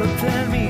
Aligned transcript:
So 0.00 0.06
tell 0.16 0.48
me, 0.48 0.69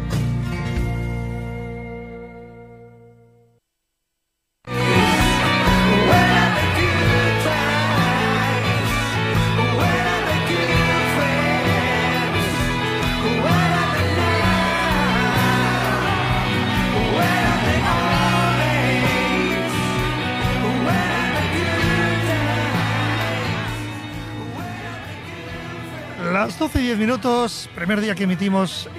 10 26.91 26.99
minutos, 26.99 27.69
primer 27.73 28.01
día 28.01 28.15
que 28.15 28.25
emitimos 28.25 28.89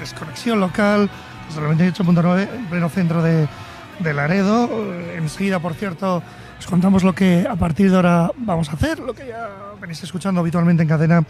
Desconexión 0.00 0.60
Local, 0.60 1.10
desde 1.46 1.60
el 1.60 1.76
98.9, 1.76 2.48
en 2.56 2.66
pleno 2.70 2.88
centro 2.88 3.22
de, 3.22 3.46
de 3.98 4.14
Laredo. 4.14 4.66
Eh, 4.72 5.16
Enseguida, 5.18 5.58
por 5.58 5.74
cierto, 5.74 6.22
os 6.58 6.66
contamos 6.66 7.04
lo 7.04 7.14
que 7.14 7.46
a 7.46 7.54
partir 7.54 7.90
de 7.90 7.96
ahora 7.96 8.30
vamos 8.34 8.70
a 8.70 8.72
hacer, 8.72 8.98
lo 8.98 9.12
que 9.12 9.28
ya 9.28 9.50
venís 9.78 10.02
escuchando 10.02 10.40
habitualmente 10.40 10.84
en 10.84 10.88
cadena 10.88 11.22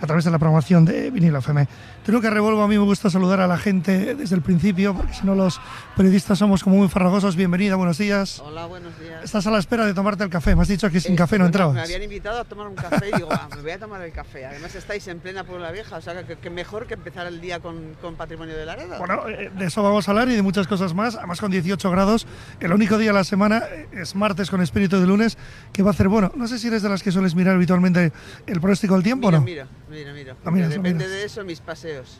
a 0.00 0.06
través 0.06 0.24
de 0.24 0.30
la 0.30 0.38
programación 0.38 0.84
de 0.84 1.10
Vinilo 1.10 1.38
FM. 1.38 1.66
Tengo 2.04 2.20
que 2.20 2.30
revuelvo, 2.30 2.62
a 2.62 2.68
mí 2.68 2.78
me 2.78 2.84
gusta 2.84 3.10
saludar 3.10 3.40
a 3.40 3.46
la 3.46 3.58
gente 3.58 4.14
desde 4.14 4.34
el 4.34 4.42
principio, 4.42 4.94
porque 4.94 5.12
si 5.12 5.26
no 5.26 5.34
los 5.34 5.60
periodistas 5.96 6.38
somos 6.38 6.62
como 6.64 6.76
muy 6.76 6.88
farragosos. 6.88 7.36
Bienvenida, 7.36 7.76
buenos 7.76 7.98
días. 7.98 8.40
Hola, 8.40 8.66
buenos 8.66 8.98
días. 8.98 9.22
Estás 9.24 9.46
a 9.46 9.50
la 9.50 9.58
espera 9.58 9.84
de 9.86 9.94
tomarte 9.94 10.24
el 10.24 10.30
café. 10.30 10.54
Me 10.56 10.62
has 10.62 10.68
dicho 10.68 10.88
que 10.90 11.00
sin 11.00 11.12
Eh, 11.14 11.16
café 11.16 11.36
no 11.38 11.44
Me 11.44 11.48
entrabas. 11.48 11.76
habían 11.84 12.02
invitado 12.02 12.38
a 12.40 12.44
tomar 12.44 12.66
un 12.68 12.74
café 12.74 13.08
y 13.12 13.16
digo, 13.16 13.28
"Ah, 13.30 13.48
me 13.56 13.62
voy 13.62 13.70
a 13.72 13.78
tomar 13.78 14.00
el 14.02 14.12
café. 14.12 14.46
Además 14.46 14.74
estáis 14.74 15.06
en 15.08 15.18
plena 15.20 15.44
Puebla 15.44 15.70
Vieja, 15.72 15.96
o 15.96 16.00
sea 16.00 16.24
que, 16.26 16.36
que 16.36 16.50
mejor 16.50 16.86
que 16.86 16.94
empezar 16.94 17.26
el 17.26 17.40
día 17.40 17.60
con, 17.60 17.94
con 18.00 18.14
Patrimonio 18.14 18.56
de 18.56 18.64
Laredo. 18.64 18.98
Bueno, 18.98 19.28
eh, 19.28 19.50
de 19.56 19.66
eso 19.66 19.82
vamos 19.82 20.08
a 20.08 20.12
hablar 20.12 20.28
y 20.28 20.34
de 20.36 20.42
muchas 20.42 20.66
cosas 20.66 20.94
más. 20.94 21.16
Además, 21.16 21.40
con 21.40 21.50
18 21.50 21.90
grados, 21.90 22.26
el 22.60 22.72
único 22.72 22.96
día 22.98 23.08
de 23.10 23.14
la 23.14 23.24
semana 23.24 23.62
eh, 23.70 23.88
es 23.92 24.14
martes 24.14 24.48
con 24.50 24.60
espíritu 24.62 24.98
de 25.00 25.06
lunes, 25.06 25.36
que 25.72 25.82
va 25.82 25.90
a 25.90 25.92
hacer 25.92 26.08
bueno. 26.08 26.32
No 26.36 26.46
sé 26.48 26.58
si 26.58 26.68
eres 26.68 26.82
de 26.82 26.88
las 26.88 27.02
que 27.02 27.12
sueles 27.12 27.34
mirar 27.34 27.54
habitualmente 27.56 28.12
el 28.46 28.60
pronóstico 28.60 28.94
del 28.94 29.02
tiempo 29.02 29.26
mira, 29.28 29.38
o 29.38 29.40
no. 29.40 29.44
mira, 29.44 29.66
mira, 29.90 30.12
mira. 30.12 30.36
Miras, 30.44 30.68
lo 30.68 30.76
Depende 30.76 31.04
miras. 31.04 31.10
de 31.10 31.24
eso 31.24 31.44
mis 31.44 31.60
paseos. 31.60 32.18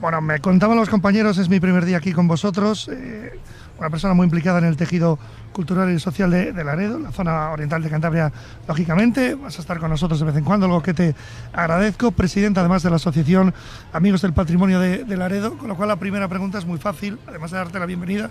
Bueno, 0.00 0.20
me 0.20 0.40
contaban 0.40 0.76
los 0.76 0.88
compañeros, 0.88 1.38
es 1.38 1.48
mi 1.48 1.60
primer 1.60 1.84
día 1.84 1.98
aquí 1.98 2.12
con 2.12 2.26
vosotros. 2.28 2.88
eh, 2.92 3.38
una 3.78 3.90
persona 3.90 4.14
muy 4.14 4.24
implicada 4.24 4.58
en 4.58 4.64
el 4.66 4.76
tejido 4.76 5.18
cultural 5.52 5.92
y 5.92 5.98
social 5.98 6.30
de, 6.30 6.52
de 6.52 6.64
Laredo, 6.64 6.98
la 6.98 7.10
zona 7.10 7.50
oriental 7.50 7.82
de 7.82 7.90
Cantabria, 7.90 8.32
lógicamente. 8.68 9.34
Vas 9.34 9.58
a 9.58 9.62
estar 9.62 9.78
con 9.80 9.90
nosotros 9.90 10.20
de 10.20 10.26
vez 10.26 10.36
en 10.36 10.44
cuando, 10.44 10.66
algo 10.66 10.82
que 10.82 10.94
te 10.94 11.14
agradezco. 11.52 12.12
Presidenta, 12.12 12.60
además, 12.60 12.82
de 12.84 12.90
la 12.90 12.96
Asociación 12.96 13.52
Amigos 13.92 14.22
del 14.22 14.32
Patrimonio 14.32 14.78
de, 14.78 15.04
de 15.04 15.16
Laredo, 15.16 15.58
con 15.58 15.68
lo 15.68 15.76
cual 15.76 15.88
la 15.88 15.96
primera 15.96 16.28
pregunta 16.28 16.58
es 16.58 16.66
muy 16.66 16.78
fácil, 16.78 17.18
además 17.26 17.50
de 17.50 17.58
darte 17.58 17.78
la 17.80 17.86
bienvenida. 17.86 18.30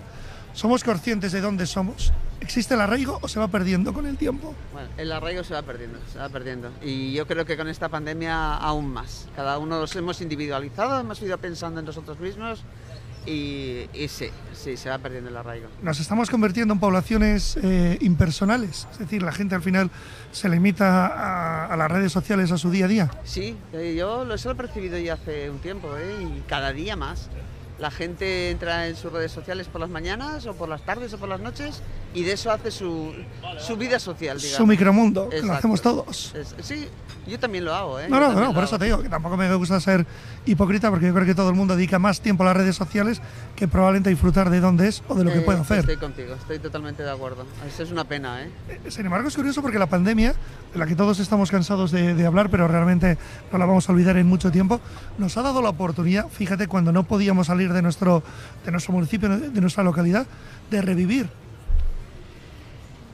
¿Somos 0.54 0.84
conscientes 0.84 1.32
de 1.32 1.40
dónde 1.40 1.66
somos? 1.66 2.12
¿Existe 2.40 2.74
el 2.74 2.80
arraigo 2.80 3.18
o 3.20 3.26
se 3.26 3.40
va 3.40 3.48
perdiendo 3.48 3.92
con 3.92 4.06
el 4.06 4.16
tiempo? 4.16 4.54
Bueno, 4.72 4.88
el 4.96 5.10
arraigo 5.10 5.42
se 5.42 5.52
va 5.52 5.62
perdiendo, 5.62 5.98
se 6.12 6.18
va 6.18 6.28
perdiendo. 6.28 6.70
Y 6.80 7.12
yo 7.12 7.26
creo 7.26 7.44
que 7.44 7.56
con 7.56 7.68
esta 7.68 7.88
pandemia 7.88 8.54
aún 8.54 8.86
más. 8.86 9.26
Cada 9.34 9.58
uno 9.58 9.80
nos 9.80 9.96
hemos 9.96 10.20
individualizado, 10.20 11.00
hemos 11.00 11.20
ido 11.22 11.36
pensando 11.38 11.80
en 11.80 11.86
nosotros 11.86 12.20
mismos 12.20 12.62
y, 13.26 13.88
y 13.94 14.06
sí, 14.06 14.28
sí, 14.52 14.76
se 14.76 14.90
va 14.90 14.98
perdiendo 14.98 15.28
el 15.30 15.36
arraigo. 15.36 15.66
Nos 15.82 15.98
estamos 15.98 16.30
convirtiendo 16.30 16.74
en 16.74 16.78
poblaciones 16.78 17.58
eh, 17.60 17.98
impersonales, 18.00 18.86
es 18.92 18.98
decir, 19.00 19.24
la 19.24 19.32
gente 19.32 19.56
al 19.56 19.62
final 19.62 19.90
se 20.30 20.48
limita 20.48 21.08
a, 21.08 21.66
a 21.66 21.76
las 21.76 21.90
redes 21.90 22.12
sociales 22.12 22.52
a 22.52 22.58
su 22.58 22.70
día 22.70 22.84
a 22.84 22.88
día. 22.88 23.10
Sí, 23.24 23.56
eh, 23.72 23.96
yo 23.98 24.24
lo 24.24 24.34
eso 24.34 24.50
lo 24.50 24.54
he 24.54 24.56
percibido 24.56 24.98
ya 24.98 25.14
hace 25.14 25.50
un 25.50 25.58
tiempo 25.58 25.96
¿eh? 25.96 26.14
y 26.22 26.42
cada 26.48 26.72
día 26.72 26.94
más. 26.94 27.28
La 27.78 27.90
gente 27.90 28.50
entra 28.50 28.86
en 28.86 28.94
sus 28.94 29.12
redes 29.12 29.32
sociales 29.32 29.66
por 29.66 29.80
las 29.80 29.90
mañanas 29.90 30.46
o 30.46 30.54
por 30.54 30.68
las 30.68 30.82
tardes 30.82 31.12
o 31.14 31.18
por 31.18 31.28
las 31.28 31.40
noches 31.40 31.82
y 32.14 32.22
de 32.22 32.32
eso 32.34 32.52
hace 32.52 32.70
su, 32.70 33.12
su 33.58 33.76
vida 33.76 33.98
social, 33.98 34.38
digamos. 34.38 34.56
Su 34.56 34.66
micromundo, 34.66 35.28
que 35.28 35.42
lo 35.42 35.52
hacemos 35.54 35.82
todos. 35.82 36.32
Es- 36.36 36.54
sí, 36.62 36.86
yo 37.26 37.36
también 37.40 37.64
lo 37.64 37.74
hago, 37.74 37.98
¿eh? 37.98 38.06
No, 38.08 38.20
no, 38.20 38.32
no, 38.32 38.54
por 38.54 38.62
eso 38.62 38.78
te 38.78 38.84
digo 38.84 39.02
que 39.02 39.08
tampoco 39.08 39.36
me 39.36 39.52
gusta 39.56 39.80
ser 39.80 40.06
hipócrita 40.46 40.88
porque 40.90 41.06
yo 41.06 41.14
creo 41.14 41.26
que 41.26 41.34
todo 41.34 41.48
el 41.50 41.56
mundo 41.56 41.74
dedica 41.74 41.98
más 41.98 42.20
tiempo 42.20 42.44
a 42.44 42.46
las 42.46 42.56
redes 42.56 42.76
sociales 42.76 43.20
que 43.56 43.66
probablemente 43.66 44.10
a 44.10 44.12
disfrutar 44.12 44.50
de 44.50 44.60
dónde 44.60 44.86
es 44.86 45.02
o 45.08 45.14
de 45.16 45.24
lo 45.24 45.32
que 45.32 45.38
Eh, 45.38 45.42
puede 45.42 45.58
hacer. 45.60 45.80
Estoy 45.80 45.96
contigo, 45.96 46.34
estoy 46.34 46.60
totalmente 46.60 47.02
de 47.02 47.10
acuerdo. 47.10 47.44
Eso 47.66 47.82
es 47.82 47.90
una 47.90 48.04
pena, 48.04 48.42
¿eh? 48.44 48.50
Eh, 48.68 48.90
Sin 48.92 49.04
embargo, 49.06 49.26
es 49.26 49.34
curioso 49.34 49.62
porque 49.62 49.80
la 49.80 49.86
pandemia, 49.88 50.32
de 50.72 50.78
la 50.78 50.86
que 50.86 50.94
todos 50.94 51.18
estamos 51.18 51.50
cansados 51.50 51.90
de, 51.90 52.14
de 52.14 52.24
hablar, 52.26 52.50
pero 52.50 52.68
realmente 52.68 53.18
no 53.50 53.58
la 53.58 53.66
vamos 53.66 53.88
a 53.88 53.92
olvidar 53.92 54.16
en 54.16 54.28
mucho 54.28 54.52
tiempo, 54.52 54.80
nos 55.18 55.36
ha 55.36 55.42
dado 55.42 55.60
la 55.60 55.70
oportunidad, 55.70 56.28
fíjate, 56.28 56.68
cuando 56.68 56.92
no 56.92 57.02
podíamos 57.02 57.48
salir 57.48 57.63
de 57.72 57.82
nuestro, 57.82 58.22
de 58.64 58.70
nuestro 58.72 58.92
municipio, 58.92 59.28
de 59.28 59.60
nuestra 59.60 59.82
localidad, 59.84 60.26
de 60.70 60.82
revivir, 60.82 61.28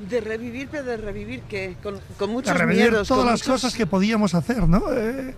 De 0.09 0.21
revivir, 0.21 0.69
pero 0.71 0.85
de 0.85 0.97
revivir 0.97 1.43
que 1.43 1.77
con, 1.83 2.01
con 2.19 2.29
de 2.29 2.33
muchos 2.35 2.57
revivir 2.57 2.91
miedos. 2.91 3.07
todas 3.09 3.23
con 3.23 3.31
las 3.31 3.41
muchos- 3.41 3.53
cosas 3.63 3.75
que 3.75 3.87
podíamos 3.87 4.35
hacer, 4.35 4.67
¿no? 4.67 4.83
Eh, 4.93 5.35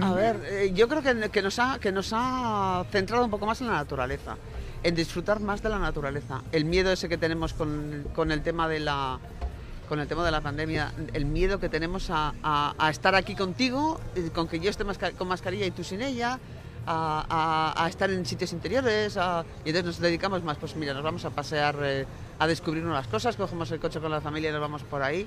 A 0.00 0.12
ver, 0.12 0.40
eh, 0.44 0.72
yo 0.74 0.88
creo 0.88 1.02
que, 1.02 1.30
que 1.30 1.40
nos 1.42 1.58
ha, 1.60 1.78
que 1.80 1.92
nos 1.92 2.10
ha 2.12 2.84
centrado 2.90 3.24
un 3.24 3.30
poco 3.30 3.46
más 3.46 3.60
en 3.60 3.68
la 3.68 3.74
naturaleza, 3.74 4.36
en 4.82 4.94
disfrutar 4.96 5.38
más 5.40 5.62
de 5.62 5.68
la 5.68 5.78
naturaleza. 5.78 6.42
El 6.50 6.64
miedo 6.64 6.90
ese 6.90 7.08
que 7.08 7.16
tenemos 7.18 7.52
con, 7.52 8.04
con 8.14 8.32
el 8.32 8.42
tema 8.42 8.68
de 8.68 8.80
la 8.80 9.18
con 9.88 10.00
el 10.00 10.08
tema 10.08 10.24
de 10.24 10.30
la 10.30 10.40
pandemia, 10.40 10.90
el 11.12 11.26
miedo 11.26 11.60
que 11.60 11.68
tenemos 11.68 12.08
a, 12.10 12.32
a- 12.42 12.74
a 12.78 12.88
estar 12.90 13.14
aquí 13.14 13.34
contigo, 13.34 14.00
eh, 14.16 14.30
con 14.34 14.48
que 14.48 14.58
yo 14.58 14.70
esté 14.70 14.84
masca- 14.84 15.12
con 15.12 15.28
mascarilla 15.28 15.66
y 15.66 15.70
tú 15.70 15.84
sin 15.84 16.00
ella, 16.00 16.38
a, 16.86 17.72
a- 17.76 17.84
a 17.84 17.88
estar 17.88 18.10
en 18.10 18.24
sitios 18.26 18.52
interiores 18.52 19.16
a- 19.16 19.44
y 19.64 19.68
entonces 19.70 19.86
nos 19.86 20.00
dedicamos 20.00 20.42
más, 20.42 20.56
pues 20.58 20.74
mira, 20.76 20.94
nos 20.94 21.02
vamos 21.02 21.24
a 21.24 21.30
pasear, 21.30 21.76
eh, 21.82 22.06
a 22.38 22.46
descubrir 22.46 22.82
nuevas 22.82 23.06
cosas, 23.06 23.36
cogemos 23.36 23.70
el 23.70 23.80
coche 23.80 24.00
con 24.00 24.10
la 24.10 24.20
familia 24.20 24.50
y 24.50 24.52
nos 24.52 24.60
vamos 24.60 24.82
por 24.82 25.02
ahí. 25.02 25.26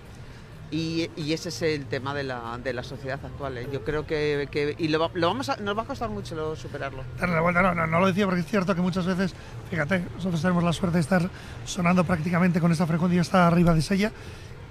Y, 0.71 1.09
y 1.15 1.31
ese 1.31 1.49
es 1.49 1.61
el 1.61 1.85
tema 1.85 2.13
de 2.15 2.23
la, 2.23 2.57
de 2.61 2.73
la 2.73 2.81
sociedad 2.83 3.19
actual. 3.23 3.55
¿eh? 3.59 3.67
Yo 3.71 3.83
creo 3.85 4.05
que, 4.07 4.47
que- 4.51 4.75
y 4.79 4.87
lo, 4.87 5.11
lo 5.13 5.27
vamos 5.27 5.51
nos 5.59 5.77
va 5.77 5.83
a 5.83 5.85
costar 5.85 6.09
mucho 6.09 6.33
lo- 6.35 6.55
superarlo. 6.55 7.03
Darle 7.19 7.35
la 7.35 7.41
vuelta, 7.41 7.61
no, 7.61 7.75
no, 7.75 7.85
no 7.85 7.99
lo 7.99 8.07
decía 8.07 8.25
porque 8.25 8.41
es 8.41 8.47
cierto 8.47 8.73
que 8.75 8.81
muchas 8.81 9.05
veces, 9.05 9.33
fíjate, 9.69 10.03
nosotros 10.15 10.41
tenemos 10.41 10.63
la 10.63 10.73
suerte 10.73 10.95
de 10.97 11.01
estar 11.01 11.29
sonando 11.65 12.03
prácticamente 12.03 12.59
con 12.59 12.71
esta 12.71 12.87
frecuencia 12.87 13.21
hasta 13.21 13.45
arriba 13.47 13.73
de 13.75 13.81
Sella 13.83 14.11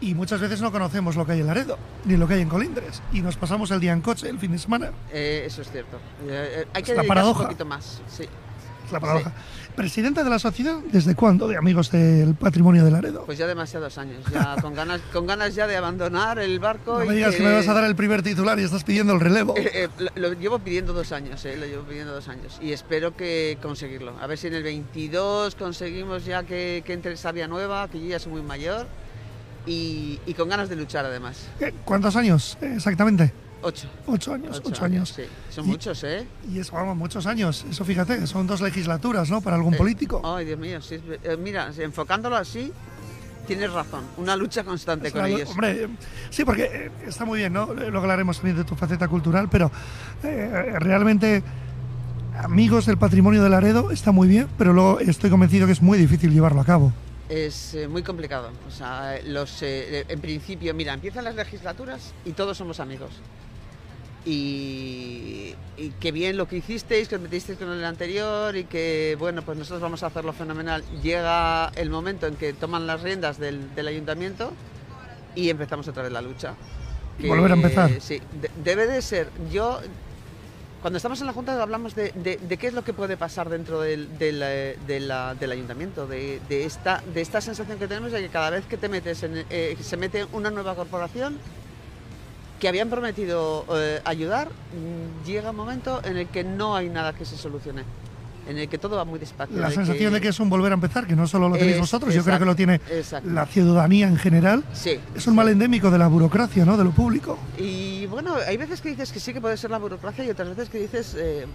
y 0.01 0.15
muchas 0.15 0.41
veces 0.41 0.61
no 0.61 0.71
conocemos 0.73 1.17
lo 1.17 1.25
que 1.25 1.33
hay 1.33 1.41
en 1.41 1.47
Laredo, 1.47 1.79
ni 2.05 2.17
lo 2.17 2.27
que 2.29 2.35
hay 2.35 2.41
en 2.43 2.49
Colindres 2.49 3.03
y 3.13 3.21
nos 3.21 3.37
pasamos 3.37 3.71
el 3.71 3.81
día 3.81 3.93
en 3.93 4.01
coche, 4.01 4.29
el 4.29 4.39
fin 4.39 4.53
de 4.53 4.59
semana, 4.59 4.91
Eh, 5.13 5.45
eso 5.47 5.63
es 5.63 5.71
cierto. 5.71 5.97
Eh, 6.29 6.65
eh, 6.65 6.67
hay 6.75 6.83
Es 6.83 6.89
que 6.89 6.95
la 6.95 7.03
dedicarse 7.03 7.09
paradoja. 7.09 7.41
un 7.41 7.47
poquito 7.47 7.65
más. 7.65 8.03
Sí. 8.09 8.25
es 8.87 8.93
la 8.93 9.01
paradoja. 9.01 9.33
Presidenta 9.75 10.23
de 10.23 10.31
la 10.31 10.39
sociedad, 10.39 10.77
¿desde 10.93 11.17
cuándo 11.17 11.49
de 11.49 11.57
Amigos 11.57 11.91
del 11.91 12.35
Patrimonio 12.37 12.85
de 12.85 12.93
Laredo? 12.93 13.25
Pues 13.25 13.39
ya 13.39 13.47
demasiados 13.49 13.99
años, 13.99 14.23
ya 14.33 14.55
con 14.63 14.73
ganas, 14.75 15.01
con 15.13 15.27
ganas 15.27 15.55
ya 15.57 15.67
de 15.67 15.77
abandonar 15.77 16.39
el 16.39 16.61
barco. 16.61 16.99
no 16.99 17.05
y 17.05 17.09
me 17.09 17.15
digas 17.17 17.35
que 17.35 17.43
me 17.43 17.53
vas 17.53 17.67
a 17.67 17.75
dar 17.75 17.83
el 17.85 17.97
primer 17.97 18.23
titular 18.23 18.57
y 18.61 18.63
estás 18.63 18.85
pidiendo 18.85 19.13
el 19.15 19.21
relevo. 19.21 19.57
Eh, 19.57 19.71
eh, 19.75 19.89
lo, 19.99 20.29
lo 20.29 20.33
llevo 20.35 20.59
pidiendo 20.61 20.93
dos 20.93 21.11
años, 21.11 21.45
eh, 21.45 21.57
lo 21.57 21.67
llevo 21.67 21.83
pidiendo 21.85 22.13
dos 22.13 22.29
años 22.29 22.59
y 22.63 22.73
espero 22.73 23.17
que 23.17 23.59
conseguirlo. 23.63 24.13
A 24.21 24.27
ver 24.29 24.39
si 24.39 24.47
en 24.47 24.55
el 24.55 24.63
22 24.63 25.57
conseguimos 25.57 26.25
ya 26.25 26.45
que, 26.45 26.83
que 26.87 26.93
entre 26.93 27.17
Sabia 27.17 27.49
Nueva, 27.49 27.89
que 27.89 27.99
yo 28.01 28.07
ya 28.07 28.19
soy 28.21 28.33
muy 28.33 28.43
mayor 28.43 28.87
y, 29.67 30.21
y 30.27 30.35
con 30.35 30.49
ganas 30.49 30.69
de 30.69 30.77
luchar 30.77 31.05
además. 31.07 31.47
¿Cuántos 31.85 32.17
años 32.17 32.59
eh, 32.61 32.75
exactamente? 32.77 33.33
Ocho. 33.63 33.89
Ocho 34.07 34.35
años, 34.35 34.61
ocho, 34.63 34.85
años. 34.85 35.15
Sí, 35.17 35.23
son 35.49 35.65
Y- 35.65 35.69
muchos, 35.69 36.05
¿eh? 36.05 36.27
Y 36.53 36.59
eso, 36.59 36.75
vamos, 36.75 36.97
muchos 36.97 37.25
años. 37.27 37.65
Eso 37.71 37.83
fíjate, 37.85 38.27
son 38.27 38.47
dos 38.47 38.61
legislaturas, 38.61 39.31
¿no? 39.31 39.41
Para 39.41 39.57
algún 39.57 39.73
Eh, 39.73 39.79
político. 39.79 40.21
Ay, 40.23 40.45
Dios 40.45 40.59
mío, 40.59 40.83
sí, 40.83 40.97
es 40.97 41.03
eh, 41.23 41.37
mira, 41.39 41.71
enfocándolo 41.79 42.37
así, 42.37 42.71
tienes 43.47 43.73
razón. 43.73 44.05
Una 44.19 44.37
lucha 44.37 44.65
constante 44.65 45.07
Es 45.09 45.15
con 45.15 45.25
ellos. 45.25 45.49
Hombre, 45.49 45.85
eh, 45.85 45.89
sí, 46.29 46.45
porque 46.45 46.91
está 47.07 47.25
muy 47.25 47.39
bien, 47.39 47.55
¿no? 47.55 47.73
Luego 47.73 47.99
hablaremos 48.01 48.37
también 48.37 48.59
de 48.59 48.65
tu 48.65 48.75
faceta 48.75 49.09
cultural, 49.09 49.49
pero 49.51 49.71
eh, 50.23 50.75
realmente 50.79 51.43
Amigos 52.43 52.85
del 52.87 52.99
Patrimonio 52.99 53.43
de 53.43 53.49
Laredo 53.49 53.93
está 53.93 54.11
muy 54.13 54.27
bien, 54.29 54.49
pero 54.59 54.73
luego 54.73 54.99
estoy 55.01 55.31
convencido 55.31 55.67
que 55.67 55.73
es 55.73 55.81
muy 55.81 55.97
difícil 55.97 56.33
llevarlo 56.33 56.61
a 56.61 56.65
cabo. 56.65 56.93
Es 57.29 57.75
eh, 57.75 57.89
muy 57.89 58.03
complicado. 58.03 58.51
O 58.69 58.71
sea, 58.71 59.19
los, 59.25 59.63
eh, 59.63 60.05
en 60.09 60.21
principio, 60.21 60.75
mira, 60.75 60.93
empiezan 60.93 61.25
las 61.25 61.35
legislaturas 61.35 62.13
y 62.25 62.33
todos 62.33 62.57
somos 62.59 62.81
amigos. 62.81 63.11
Y, 64.27 65.55
y 65.77 65.91
qué 66.01 66.11
bien 66.11 66.37
lo 66.37 66.49
que 66.49 66.57
hicisteis, 66.57 67.09
que 67.09 67.17
os 67.17 67.21
metisteis 67.21 67.59
con 67.59 67.71
el 67.71 67.85
anterior 67.85 68.57
y 68.57 68.65
que, 68.65 69.17
bueno, 69.19 69.43
pues 69.43 69.59
nosotros 69.59 69.83
vamos 69.83 70.03
a 70.03 70.07
hacerlo 70.07 70.33
fenomenal. 70.33 70.83
Llega 71.03 71.69
el 71.77 71.91
momento 71.91 72.27
en 72.27 72.37
que 72.37 72.53
toman 72.55 72.87
las 72.87 73.03
riendas 73.03 73.39
del, 73.39 73.75
del 73.75 73.87
ayuntamiento 73.89 74.53
y 75.35 75.51
empezamos 75.51 75.89
otra 75.89 76.03
vez 76.05 76.13
la 76.13 76.23
lucha. 76.23 76.55
Volver 77.19 77.53
a 77.53 77.55
empezar. 77.55 77.91
Sí, 78.01 78.21
de- 78.41 78.51
debe 78.65 78.87
de 78.87 79.03
ser. 79.03 79.29
Yo, 79.53 79.81
cuando 80.85 80.99
estamos 80.99 81.19
en 81.23 81.27
la 81.27 81.33
Junta 81.33 81.63
hablamos 81.63 81.95
de, 81.95 82.13
qué 82.61 82.67
es 82.67 82.75
lo 82.75 82.85
que 82.85 82.93
puede 82.93 83.17
pasar 83.17 83.49
dentro 83.49 83.81
del, 83.81 84.07
eh, 84.21 84.77
ayuntamiento, 85.41 86.07
de, 86.07 86.43
de 86.47 86.67
esta, 86.67 87.03
de 87.15 87.23
esta 87.23 87.41
sensación 87.41 87.79
que 87.79 87.89
tenemos 87.89 88.13
de 88.13 88.21
que 88.21 88.29
cada 88.29 88.51
vez 88.51 88.67
que 88.67 88.77
te 88.77 88.91
metes 88.91 89.23
en, 89.23 89.47
eh, 89.49 89.79
se 89.81 89.97
mete 89.97 90.27
una 90.35 90.51
nueva 90.51 90.75
corporación 90.75 91.39
que 92.61 92.69
habían 92.69 92.91
prometido 92.91 93.65
eh, 93.75 94.03
ayudar, 94.05 94.49
mm, 94.49 95.25
llega 95.25 95.53
un 95.53 95.57
momento 95.57 96.03
en 96.05 96.19
el 96.19 96.29
que 96.29 96.45
no 96.45 96.77
hay 96.77 96.91
nada 96.91 97.15
que 97.15 97.25
se 97.25 97.39
solucione, 97.39 97.85
en 98.49 98.59
el 98.59 98.69
que 98.69 98.79
todo 98.79 98.97
va 98.97 99.05
muy 99.05 99.19
despacio. 99.19 99.57
La 99.59 99.69
de 99.69 99.75
sensación 99.75 100.13
de 100.13 100.21
que 100.21 100.29
es 100.29 100.39
un 100.41 100.51
volver 100.51 100.73
a 100.73 100.75
empezar, 100.75 101.07
que 101.07 101.17
no 101.17 101.27
solo 101.27 101.49
lo 101.49 101.57
tenéis 101.57 101.75
Es- 101.77 101.81
vosotros, 101.81 102.13
yo 102.15 102.23
creo 102.25 102.39
que 102.39 102.45
lo 102.45 102.55
tiene 102.57 102.81
exacto. 102.91 103.31
la 103.31 103.47
ciudadanía 103.47 104.07
en 104.09 104.17
general. 104.17 104.65
Sí. 104.73 104.99
Es 105.15 105.27
un 105.27 105.35
mal 105.35 105.49
endémico 105.49 105.91
de 105.91 105.99
la 105.99 106.09
burocracia, 106.09 106.65
¿no? 106.65 106.77
De 106.77 106.85
lo 106.85 106.91
público. 106.91 107.39
Y 107.59 108.07
bueno, 108.07 108.35
hay 108.47 108.57
veces 108.57 108.81
que 108.81 108.91
dices 108.91 109.13
que 109.13 109.21
sí 109.21 109.33
que 109.33 109.41
puede 109.41 109.57
ser 109.57 109.71
la 109.71 109.79
burocracia 109.79 110.25
y 110.25 110.31
otras 110.31 110.49
veces 110.51 110.69
que 110.69 110.79
dices 110.79 111.15
eh, 111.19 111.47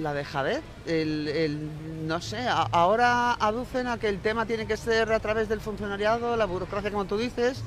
la 0.00 0.14
dejadez. 0.14 0.62
El, 0.86 1.28
el- 1.28 1.68
no 2.06 2.20
sé, 2.20 2.38
a- 2.38 2.68
ahora 2.72 3.32
aducen 3.34 3.86
a 3.86 3.98
que 3.98 4.08
el 4.08 4.20
tema 4.20 4.46
tiene 4.46 4.66
que 4.66 4.76
ser 4.76 5.12
a 5.12 5.20
través 5.20 5.48
del 5.48 5.60
funcionariado, 5.60 6.36
la 6.36 6.44
burocracia 6.46 6.90
como 6.90 7.04
tú 7.04 7.16
dices, 7.18 7.62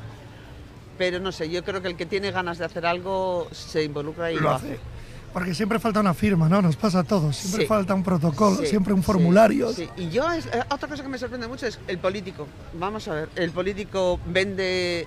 pero 0.97 1.19
no 1.19 1.31
sé, 1.33 1.49
yo 1.49 1.63
creo 1.63 1.81
que 1.81 1.89
el 1.89 1.97
que 1.97 2.05
tiene 2.05 2.31
ganas 2.31 2.57
de 2.57 2.65
hacer 2.65 2.85
algo 2.85 3.47
se 3.51 3.83
involucra 3.83 4.31
y 4.31 4.37
lo 4.37 4.51
hace. 4.51 4.79
Porque 5.35 5.53
siempre 5.53 5.79
falta 5.79 5.99
una 5.99 6.13
firma, 6.13 6.47
¿no? 6.47 6.61
Nos 6.61 6.77
pasa 6.77 6.99
a 6.99 7.03
todos. 7.03 7.35
Siempre 7.35 7.63
Sí. 7.63 7.67
falta 7.67 7.93
un 7.93 8.03
protocolo, 8.03 8.55
Sí, 8.61 8.67
siempre 8.67 8.93
un 8.93 9.03
formulario. 9.03 9.73
sí. 9.73 9.89
Y 9.97 10.09
yo, 10.09 10.31
es- 10.31 10.45
eh, 10.45 10.63
otra 10.71 10.87
cosa 10.87 11.03
que 11.03 11.09
me 11.09 11.17
sorprende 11.17 11.45
mucho 11.49 11.67
es 11.67 11.77
el 11.89 11.97
político. 11.97 12.47
Vamos 12.79 13.05
a 13.09 13.15
ver, 13.15 13.29
el 13.35 13.51
político 13.51 14.17
vende, 14.27 15.05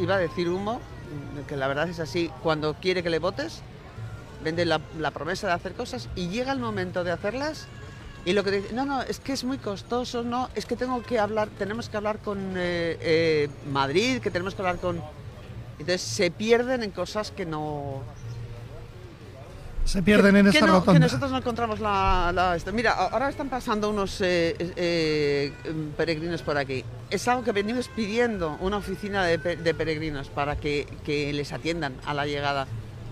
iba 0.00 0.14
a 0.14 0.18
decir 0.18 0.48
humo, 0.48 0.80
que 1.48 1.56
la 1.56 1.66
verdad 1.66 1.88
es 1.88 1.98
así, 1.98 2.30
cuando 2.44 2.74
quiere 2.74 3.02
que 3.02 3.10
le 3.10 3.18
votes, 3.18 3.62
vende 4.44 4.64
la, 4.64 4.80
la 5.00 5.10
promesa 5.10 5.48
de 5.48 5.54
hacer 5.54 5.72
cosas 5.72 6.08
y 6.14 6.28
llega 6.28 6.52
el 6.52 6.60
momento 6.60 7.02
de 7.02 7.10
hacerlas 7.10 7.66
y 8.24 8.34
lo 8.34 8.44
que 8.44 8.52
dice, 8.52 8.72
no, 8.72 8.84
no, 8.86 9.02
es 9.02 9.18
que 9.18 9.32
es 9.32 9.42
muy 9.42 9.58
costoso, 9.58 10.22
no, 10.22 10.50
es 10.54 10.66
que 10.66 10.76
tengo 10.76 11.02
que 11.02 11.18
hablar, 11.18 11.48
tenemos 11.58 11.88
que 11.88 11.96
hablar 11.96 12.18
con 12.18 12.38
eh, 12.56 12.96
eh, 13.00 13.48
Madrid, 13.72 14.20
que 14.20 14.30
tenemos 14.30 14.54
que 14.54 14.62
hablar 14.62 14.76
con... 14.78 15.02
Entonces 15.80 16.00
se 16.02 16.30
pierden 16.30 16.84
en 16.84 16.92
cosas 16.92 17.32
que 17.32 17.44
no, 17.44 18.02
Se 19.84 20.02
pierden 20.02 20.36
en 20.36 20.44
que 20.44 20.50
esta 20.58 20.66
no, 20.66 20.74
rotonda. 20.78 20.92
Que 20.94 20.98
nosotros 21.00 21.30
no 21.30 21.38
encontramos 21.38 21.80
la... 21.80 22.30
la- 22.34 22.56
esto. 22.56 22.72
Mira, 22.72 22.92
ahora 22.92 23.28
están 23.28 23.48
pasando 23.48 23.90
unos 23.90 24.20
eh, 24.20 24.54
eh, 24.76 25.52
peregrinos 25.96 26.40
por 26.42 26.56
aquí. 26.56 26.84
Es 27.10 27.26
algo 27.28 27.42
que 27.42 27.52
venimos 27.52 27.88
pidiendo, 27.88 28.56
una 28.60 28.76
oficina 28.76 29.24
de, 29.24 29.38
de 29.38 29.74
peregrinos 29.74 30.28
para 30.28 30.56
que, 30.56 30.86
que 31.04 31.32
les 31.32 31.52
atiendan 31.52 31.94
a 32.06 32.14
la 32.14 32.26
llegada. 32.26 32.66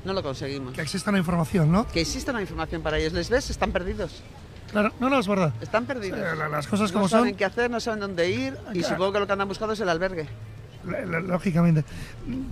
No 0.05 0.13
lo 0.13 0.23
conseguimos. 0.23 0.73
Que 0.75 0.81
exista 0.83 1.11
la 1.13 1.19
información, 1.19 1.71
¿no? 1.71 1.87
Que 1.89 2.01
exista 2.01 2.31
una 2.31 2.41
información 2.41 2.83
para 2.83 2.99
ellos. 2.99 3.13
¿Les 3.13 3.29
ves? 3.29 3.51
Están 3.51 3.73
perdidos. 3.73 4.23
Claro, 4.71 4.93
no, 5.01 5.11
no, 5.11 5.19
es 5.19 5.27
verdad. 5.27 5.53
Están 5.61 5.85
perdidos. 5.85 6.19
La- 6.39 6.49
las 6.49 6.67
cosas 6.69 6.91
no 6.93 6.95
como 6.99 7.09
saben 7.09 7.31
son. 7.31 7.37
qué 7.37 7.45
hacer, 7.45 7.71
no 7.71 7.81
saben 7.81 8.01
dónde 8.01 8.31
ir 8.31 8.57
y 8.73 8.79
Claro. 8.79 8.95
supongo 8.95 9.13
que 9.13 9.19
lo 9.21 9.27
que 9.27 9.33
andan 9.33 9.49
buscando 9.49 9.75
es 9.75 9.81
el 9.81 9.89
albergue. 9.89 10.29
Lógicamente. 11.27 11.85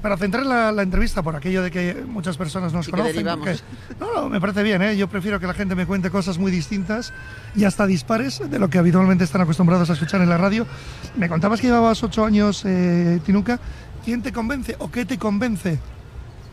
Para 0.03 0.17
centrar 0.17 0.45
la, 0.45 0.71
la 0.73 0.83
entrevista, 0.83 1.23
por 1.23 1.35
aquello 1.37 1.63
de 1.63 1.71
que 1.71 2.05
muchas 2.07 2.37
personas 2.37 2.73
nos 2.73 2.85
Sí 2.87 2.91
conocen. 2.91 3.27
porque- 3.27 3.57
no, 3.99 4.15
no, 4.15 4.29
me 4.29 4.41
parece 4.41 4.63
bien, 4.63 4.83
¿eh? 4.83 4.97
Yo 4.97 5.09
prefiero 5.09 5.41
que 5.41 5.47
la 5.47 5.55
gente 5.55 5.75
me 5.75 5.87
cuente 5.87 6.11
cosas 6.11 6.39
muy 6.39 6.51
distintas 6.51 7.13
y 7.57 7.65
hasta 7.65 7.87
dispares 7.87 8.41
de 8.51 8.59
lo 8.59 8.69
que 8.69 8.79
habitualmente 8.79 9.25
están 9.25 9.41
acostumbrados 9.41 9.89
a 9.91 9.95
escuchar 9.95 10.21
en 10.21 10.29
la 10.29 10.37
radio. 10.39 10.67
Me 11.17 11.29
contabas 11.29 11.61
que 11.61 11.69
llevabas 11.69 12.03
ocho 12.03 12.25
años, 12.25 12.63
eh, 12.67 13.21
Tinuca. 13.25 13.59
¿Quién 14.05 14.23
te 14.23 14.33
convence 14.33 14.77
o 14.79 14.91
qué 14.91 15.05
te 15.05 15.19
convence 15.19 15.79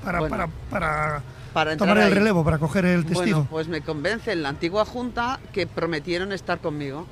para, 0.03 0.19
Bueno, 0.19 0.49
para, 0.69 1.21
para 1.53 1.77
tomar 1.77 1.97
el 1.97 2.03
ahí. 2.05 2.13
relevo, 2.13 2.43
para 2.43 2.57
coger 2.57 2.85
el 2.85 3.05
testigo? 3.05 3.37
Bueno, 3.39 3.49
pues 3.49 3.67
me 3.67 3.81
convence 3.81 4.31
en 4.31 4.43
la 4.43 4.49
antigua 4.49 4.85
junta 4.85 5.39
que 5.53 5.67
prometieron 5.67 6.31
estar 6.31 6.59
conmigo. 6.59 7.05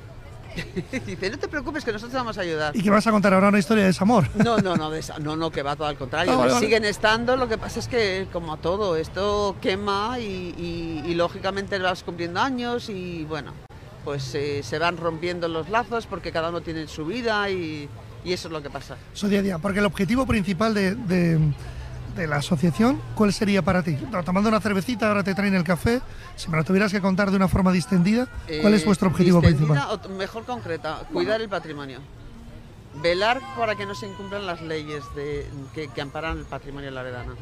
Dice, 1.06 1.30
no 1.30 1.38
te 1.38 1.48
preocupes 1.48 1.84
que 1.84 1.92
nosotros 1.92 2.12
te 2.12 2.16
vamos 2.18 2.38
a 2.38 2.42
ayudar. 2.42 2.76
¿Y 2.76 2.82
que 2.82 2.90
vas 2.90 3.06
a 3.06 3.10
contar 3.10 3.34
ahora 3.34 3.48
una 3.48 3.58
historia 3.58 3.82
de 3.84 3.88
desamor? 3.88 4.24
No, 4.36 4.58
no, 4.58 4.76
no, 4.76 4.90
no, 5.20 5.36
no, 5.36 5.50
que 5.50 5.62
va 5.62 5.76
todo 5.76 5.86
al 5.88 5.96
contrario. 5.96 6.32
Ah, 6.32 6.36
vale, 6.36 6.52
vale. 6.52 6.64
Siguen 6.66 6.84
estando, 6.84 7.36
lo 7.36 7.48
que 7.48 7.58
pasa 7.58 7.80
es 7.80 7.88
que 7.88 8.26
como 8.32 8.54
a 8.54 8.56
todo, 8.58 8.96
esto 8.96 9.56
quema 9.60 10.18
y, 10.18 10.54
y- 10.58 11.02
y, 11.10 11.14
lógicamente 11.14 11.78
vas 11.78 12.02
cumpliendo 12.02 12.40
años 12.40 12.88
y 12.88 13.24
bueno, 13.24 13.52
pues 14.04 14.34
eh, 14.34 14.62
se 14.62 14.78
van 14.78 14.96
rompiendo 14.96 15.48
los 15.48 15.68
lazos 15.70 16.06
porque 16.06 16.30
cada 16.32 16.50
uno 16.50 16.60
tiene 16.60 16.86
su 16.88 17.04
vida 17.06 17.48
y, 17.50 17.88
y 18.24 18.32
eso 18.32 18.48
es 18.48 18.52
lo 18.52 18.62
que 18.62 18.70
pasa. 18.70 18.96
Su 19.12 19.28
día 19.28 19.40
a 19.40 19.42
día. 19.42 19.58
Porque 19.58 19.80
el 19.80 19.86
objetivo 19.86 20.26
principal 20.26 20.74
de, 20.74 20.94
de- 20.94 21.38
de 22.14 22.26
la 22.26 22.36
asociación, 22.36 23.00
¿cuál 23.14 23.32
sería 23.32 23.62
para 23.62 23.82
ti? 23.82 23.96
Tomando 24.24 24.48
una 24.48 24.60
cervecita, 24.60 25.08
ahora 25.08 25.24
te 25.24 25.34
traen 25.34 25.54
el 25.54 25.64
café. 25.64 26.00
Si 26.36 26.48
me 26.48 26.56
lo 26.56 26.64
tuvieras 26.64 26.92
que 26.92 27.00
contar 27.00 27.30
de 27.30 27.36
una 27.36 27.48
forma 27.48 27.72
distendida, 27.72 28.26
¿cuál 28.62 28.74
es 28.74 28.82
Eh, 28.82 28.86
vuestro 28.86 29.08
objetivo 29.08 29.40
principal? 29.40 29.78
o 30.04 30.08
mejor 30.10 30.44
concreta, 30.44 31.02
cuidar 31.12 31.40
el 31.40 31.48
patrimonio. 31.48 32.00
Velar 33.02 33.40
para 33.58 33.74
que 33.74 33.86
no 33.86 33.94
se 33.94 34.06
incumplan 34.06 34.46
las 34.46 34.62
leyes 34.62 35.02
de- 35.16 35.46
que, 35.74 35.88
que 35.88 36.00
amparan 36.00 36.38
el 36.38 36.44
patrimonio 36.44 36.90
laredano. 36.92 37.34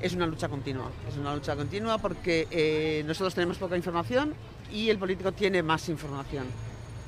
Es 0.00 0.14
una 0.14 0.26
lucha 0.26 0.48
continua, 0.48 0.90
es 1.08 1.16
una 1.16 1.34
lucha 1.34 1.54
continua 1.56 1.98
porque 1.98 2.46
eh, 2.50 3.02
nosotros 3.06 3.34
tenemos 3.34 3.58
poca 3.58 3.76
información 3.76 4.32
y 4.72 4.88
el 4.88 4.98
político 4.98 5.32
tiene 5.32 5.62
más 5.62 5.88
información. 5.88 6.46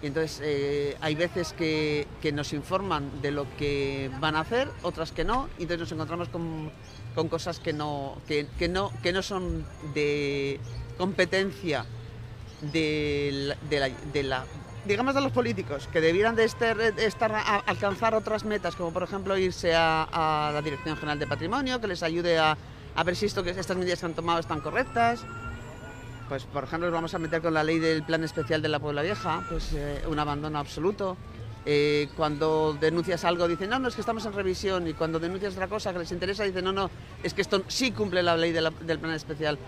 Y 0.02 0.06
entonces 0.06 0.40
eh, 0.42 0.96
hay 1.00 1.14
veces 1.14 1.52
que, 1.52 2.06
que 2.22 2.32
nos 2.32 2.52
informan 2.54 3.20
de 3.20 3.30
lo 3.32 3.46
que 3.56 4.10
van 4.18 4.34
a 4.34 4.40
hacer, 4.40 4.68
otras 4.82 5.12
que 5.12 5.24
no, 5.24 5.48
y 5.58 5.62
entonces 5.62 5.80
nos 5.80 5.92
encontramos 5.92 6.28
con, 6.30 6.72
con 7.14 7.28
cosas 7.28 7.60
que 7.60 7.72
no, 7.74 8.16
que, 8.26 8.46
no, 8.68 8.90
que 9.02 9.12
no 9.12 9.22
son 9.22 9.66
de 9.94 10.58
competencia 10.96 11.84
de 12.72 13.56
de 13.68 14.22
la- 14.22 14.44
digamos 14.86 15.14
de 15.14 15.20
los 15.20 15.32
políticos 15.32 15.88
que 15.92 16.00
debieran 16.00 16.34
de 16.36 16.44
estar, 16.44 16.76
de 16.76 17.04
estar 17.06 17.32
a, 17.32 17.56
alcanzar 17.56 18.14
otras 18.14 18.44
metas 18.44 18.76
como 18.76 18.92
por 18.92 19.02
ejemplo 19.02 19.36
irse 19.36 19.74
a, 19.74 20.04
a 20.04 20.52
la 20.52 20.62
Dirección 20.62 20.96
General 20.96 21.18
de 21.18 21.26
Patrimonio 21.26 21.80
que 21.80 21.86
les 21.86 22.02
ayude 22.02 22.38
a, 22.38 22.56
a 22.94 23.04
ver 23.04 23.16
si 23.16 23.26
esto 23.26 23.42
que 23.42 23.50
estas 23.50 23.76
medidas 23.76 24.00
que 24.00 24.06
han 24.06 24.14
tomado 24.14 24.40
están 24.40 24.60
correctas 24.60 25.20
pues 26.30 26.44
por 26.44 26.62
ejemplo 26.62 26.86
nos 26.86 26.94
vamos 26.94 27.12
a 27.12 27.18
meter 27.18 27.42
con 27.42 27.52
la 27.52 27.64
ley 27.64 27.80
del 27.80 28.04
plan 28.04 28.22
especial 28.22 28.62
de 28.62 28.68
la 28.68 28.78
Puebla 28.78 29.02
Vieja, 29.02 29.44
pues 29.50 29.72
eh, 29.74 30.02
un 30.08 30.16
abandono 30.20 30.60
absoluto. 30.60 31.16
Eh, 31.66 32.08
cuando 32.16 32.74
denuncias 32.80 33.24
algo 33.24 33.48
dicen, 33.48 33.68
no, 33.68 33.80
no, 33.80 33.88
es 33.88 33.96
que 33.96 34.00
estamos 34.00 34.24
en 34.26 34.32
revisión 34.32 34.86
y 34.86 34.94
cuando 34.94 35.18
denuncias 35.18 35.54
otra 35.54 35.66
cosa 35.66 35.92
que 35.92 35.98
les 35.98 36.12
interesa 36.12 36.44
dicen, 36.44 36.64
no, 36.64 36.72
no, 36.72 36.88
es 37.24 37.34
que 37.34 37.42
esto 37.42 37.64
sí 37.66 37.90
cumple 37.90 38.22
la 38.22 38.36
ley 38.36 38.52
de 38.52 38.60
la- 38.60 38.70
del 38.70 39.00
plan 39.00 39.12
especial. 39.12 39.58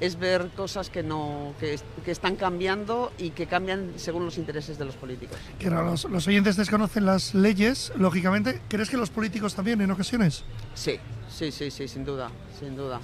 Es 0.00 0.18
ver 0.18 0.48
cosas 0.56 0.88
que, 0.88 1.02
no, 1.02 1.52
que, 1.60 1.74
es- 1.74 1.84
que 2.02 2.10
están 2.12 2.36
cambiando 2.36 3.12
y 3.18 3.30
que 3.30 3.46
cambian 3.46 3.92
según 3.96 4.24
los 4.24 4.38
intereses 4.38 4.78
de 4.78 4.86
los 4.86 4.94
políticos. 4.96 5.36
Que 5.58 5.68
no, 5.68 5.82
los, 5.82 6.04
los 6.04 6.26
oyentes 6.26 6.56
desconocen 6.56 7.04
las 7.04 7.34
leyes, 7.34 7.92
lógicamente. 7.98 8.62
¿Crees 8.70 8.88
que 8.88 8.96
los 8.96 9.10
políticos 9.10 9.54
también 9.54 9.82
en 9.82 9.90
ocasiones? 9.90 10.44
Sí, 10.74 10.98
sí, 11.28 11.52
sí, 11.52 11.70
sí, 11.70 11.86
sin 11.86 12.06
duda, 12.06 12.30
sin 12.58 12.74
duda. 12.74 12.98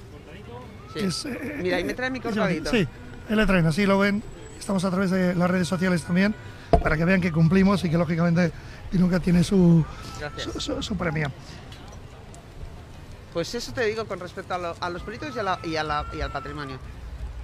Sí. 0.93 1.01
Que 1.01 1.07
es, 1.07 1.25
eh, 1.27 1.59
Mira, 1.63 1.77
ahí 1.77 1.85
me 1.85 1.95
trae 1.95 2.11
mi 2.11 2.21
cortadito. 2.21 2.71
Sí, 2.71 2.87
ahí 3.29 3.37
le 3.37 3.47
traen, 3.47 3.67
así 3.67 3.87
lo 3.87 3.99
ven. 3.99 4.23
Estamos 4.59 4.85
a 4.85 4.91
través 4.91 5.11
de 5.11 5.35
las 5.35 5.51
redes 5.51 5.69
sociales 5.69 6.03
también, 6.03 6.35
para 6.83 6.97
que 6.97 7.05
vean 7.05 7.21
que 7.21 7.31
cumplimos 7.33 7.85
y 7.85 7.91
que 7.91 7.99
lógicamente 7.99 8.53
nunca 8.93 9.21
tiene 9.21 9.45
su, 9.45 9.85
Gracias. 10.19 10.53
su, 10.55 10.61
su- 10.61 10.83
su 10.83 10.97
premio. 10.97 11.31
Pues 13.33 13.55
eso 13.55 13.73
te 13.73 13.85
digo 13.85 14.07
con 14.07 14.19
respecto 14.19 14.55
a, 14.55 14.59
lo- 14.59 14.77
a 14.81 14.89
los 14.91 15.03
políticos 15.03 15.35
y, 15.37 15.39
a 15.39 15.43
la- 15.43 15.59
y 15.63 15.77
a 15.77 15.83
la- 15.85 16.07
y 16.17 16.21
al 16.21 16.33
patrimonio. 16.33 16.79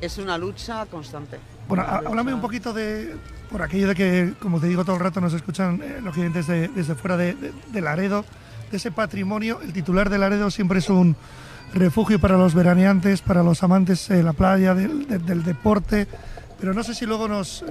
Es 0.00 0.18
una 0.18 0.38
lucha 0.38 0.86
constante. 0.86 1.38
Bueno, 1.68 1.84
háblame 1.84 2.34
un 2.34 2.40
poquito 2.40 2.72
de, 2.72 3.14
por 3.50 3.62
aquello 3.62 3.88
de 3.88 3.94
que, 3.94 4.32
como 4.40 4.58
te 4.58 4.66
digo 4.66 4.84
todo 4.84 4.96
el 4.96 5.02
rato, 5.02 5.20
nos 5.20 5.32
escuchan 5.34 5.80
eh, 5.82 6.00
los 6.02 6.14
clientes 6.14 6.46
de- 6.46 6.68
desde 6.68 6.94
fuera 6.94 7.16
de, 7.16 7.34
de- 7.34 7.52
de 7.70 7.80
Laredo, 7.80 8.24
de 8.70 8.76
ese 8.78 8.90
patrimonio. 8.90 9.60
El 9.62 9.72
titular 9.72 10.08
de 10.10 10.18
Laredo 10.18 10.50
siempre 10.50 10.78
es 10.78 10.88
un 10.88 11.14
refugio 11.74 12.20
para 12.20 12.36
los 12.36 12.54
veraneantes, 12.54 13.22
para 13.22 13.42
los 13.42 13.62
amantes 13.62 14.08
de 14.08 14.22
la 14.22 14.32
playa, 14.32 14.74
del, 14.74 15.06
de- 15.06 15.18
del 15.18 15.42
deporte, 15.42 16.06
pero 16.60 16.74
no 16.74 16.82
sé 16.84 16.94
si 16.94 17.06
luego 17.06 17.26
nos, 17.28 17.64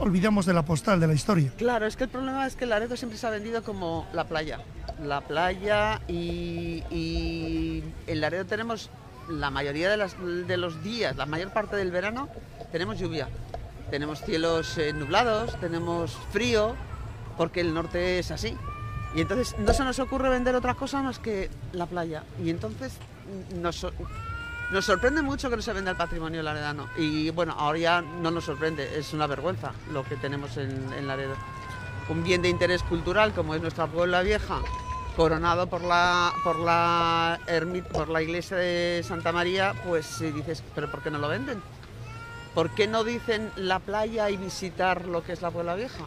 olvidamos 0.00 0.46
de 0.46 0.54
la 0.54 0.62
postal, 0.64 0.98
de 1.00 1.06
la 1.06 1.12
historia. 1.14 1.52
Claro, 1.58 1.86
es 1.86 1.96
que 1.96 2.04
el 2.04 2.10
problema 2.10 2.46
es 2.46 2.56
que 2.56 2.64
Laredo 2.66 2.96
siempre 2.96 3.18
se 3.18 3.26
ha 3.26 3.30
vendido 3.30 3.62
como 3.62 4.06
la 4.12 4.24
playa. 4.24 4.60
La 5.04 5.20
playa 5.20 6.00
y, 6.08 6.82
y 6.90 7.84
en 8.06 8.20
Laredo 8.20 8.46
tenemos 8.46 8.90
la 9.28 9.50
mayoría 9.50 9.90
de, 9.90 9.96
las- 9.98 10.16
de 10.18 10.56
los 10.56 10.82
días, 10.82 11.16
la 11.16 11.26
mayor 11.26 11.50
parte 11.50 11.76
del 11.76 11.90
verano, 11.90 12.28
tenemos 12.72 12.98
lluvia. 12.98 13.28
Tenemos 13.90 14.20
cielos 14.22 14.78
eh, 14.78 14.92
nublados, 14.92 15.54
tenemos 15.60 16.16
frío, 16.32 16.74
porque 17.36 17.60
el 17.60 17.72
norte 17.74 18.18
es 18.18 18.30
así. 18.30 18.56
Y 19.14 19.20
entonces 19.20 19.54
no 19.58 19.72
se 19.74 19.84
nos 19.84 19.98
ocurre 20.00 20.28
vender 20.28 20.54
otra 20.56 20.74
cosa 20.74 21.02
más 21.02 21.18
que 21.18 21.50
la 21.72 21.86
playa. 21.86 22.24
Y 22.42 22.50
entonces 22.50 22.94
nos, 23.60 23.76
sor- 23.76 23.94
nos 24.70 24.84
sorprende 24.84 25.22
mucho 25.22 25.48
que 25.50 25.56
no 25.56 25.62
se 25.62 25.72
venda 25.72 25.90
el 25.90 25.96
patrimonio 25.96 26.42
laredano. 26.42 26.88
Y 26.96 27.30
bueno, 27.30 27.54
ahora 27.58 27.78
ya 27.78 28.00
no 28.02 28.30
nos 28.30 28.44
sorprende, 28.44 28.98
es 28.98 29.12
una 29.12 29.26
vergüenza 29.26 29.72
lo 29.92 30.04
que 30.04 30.16
tenemos 30.16 30.56
en, 30.56 30.92
en 30.92 31.06
Laredo. 31.06 31.34
Un 32.08 32.22
bien 32.22 32.42
de 32.42 32.48
interés 32.48 32.82
cultural 32.82 33.32
como 33.32 33.54
es 33.54 33.60
nuestra 33.62 33.86
Puebla 33.86 34.22
Vieja, 34.22 34.58
coronado 35.16 35.66
por 35.68 35.82
la, 35.82 36.32
por 36.44 36.58
la, 36.58 37.38
ermi- 37.46 37.82
por 37.82 38.08
la 38.08 38.22
iglesia 38.22 38.56
de 38.56 39.02
Santa 39.06 39.32
María, 39.32 39.74
pues 39.86 40.06
si 40.06 40.30
dices, 40.30 40.62
¿pero 40.74 40.90
por 40.90 41.02
qué 41.02 41.10
no 41.10 41.18
lo 41.18 41.28
venden? 41.28 41.60
¿Por 42.54 42.70
qué 42.74 42.86
no 42.86 43.02
dicen 43.04 43.50
la 43.56 43.80
playa 43.80 44.30
y 44.30 44.36
visitar 44.36 45.06
lo 45.06 45.22
que 45.24 45.32
es 45.32 45.42
la 45.42 45.50
Puebla 45.50 45.74
Vieja? 45.74 46.04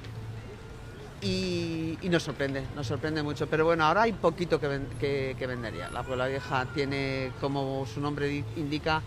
Y, 1.22 1.98
nos 2.10 2.24
sorprende, 2.24 2.64
nos 2.76 2.88
sorprende 2.88 3.22
mucho. 3.24 3.48
Pero 3.48 3.66
bueno, 3.66 3.84
ahora 3.86 4.04
hay 4.04 4.14
poquito 4.14 4.60
que, 4.60 5.36
que, 5.38 5.48
vendería. 5.48 5.90
La 5.92 6.04
Puebla 6.04 6.28
Vieja 6.28 6.66
tiene, 6.74 7.32
como 7.42 7.86
su 7.86 8.00
nombre 8.00 8.28
di- 8.28 8.44
indica, 8.56 9.02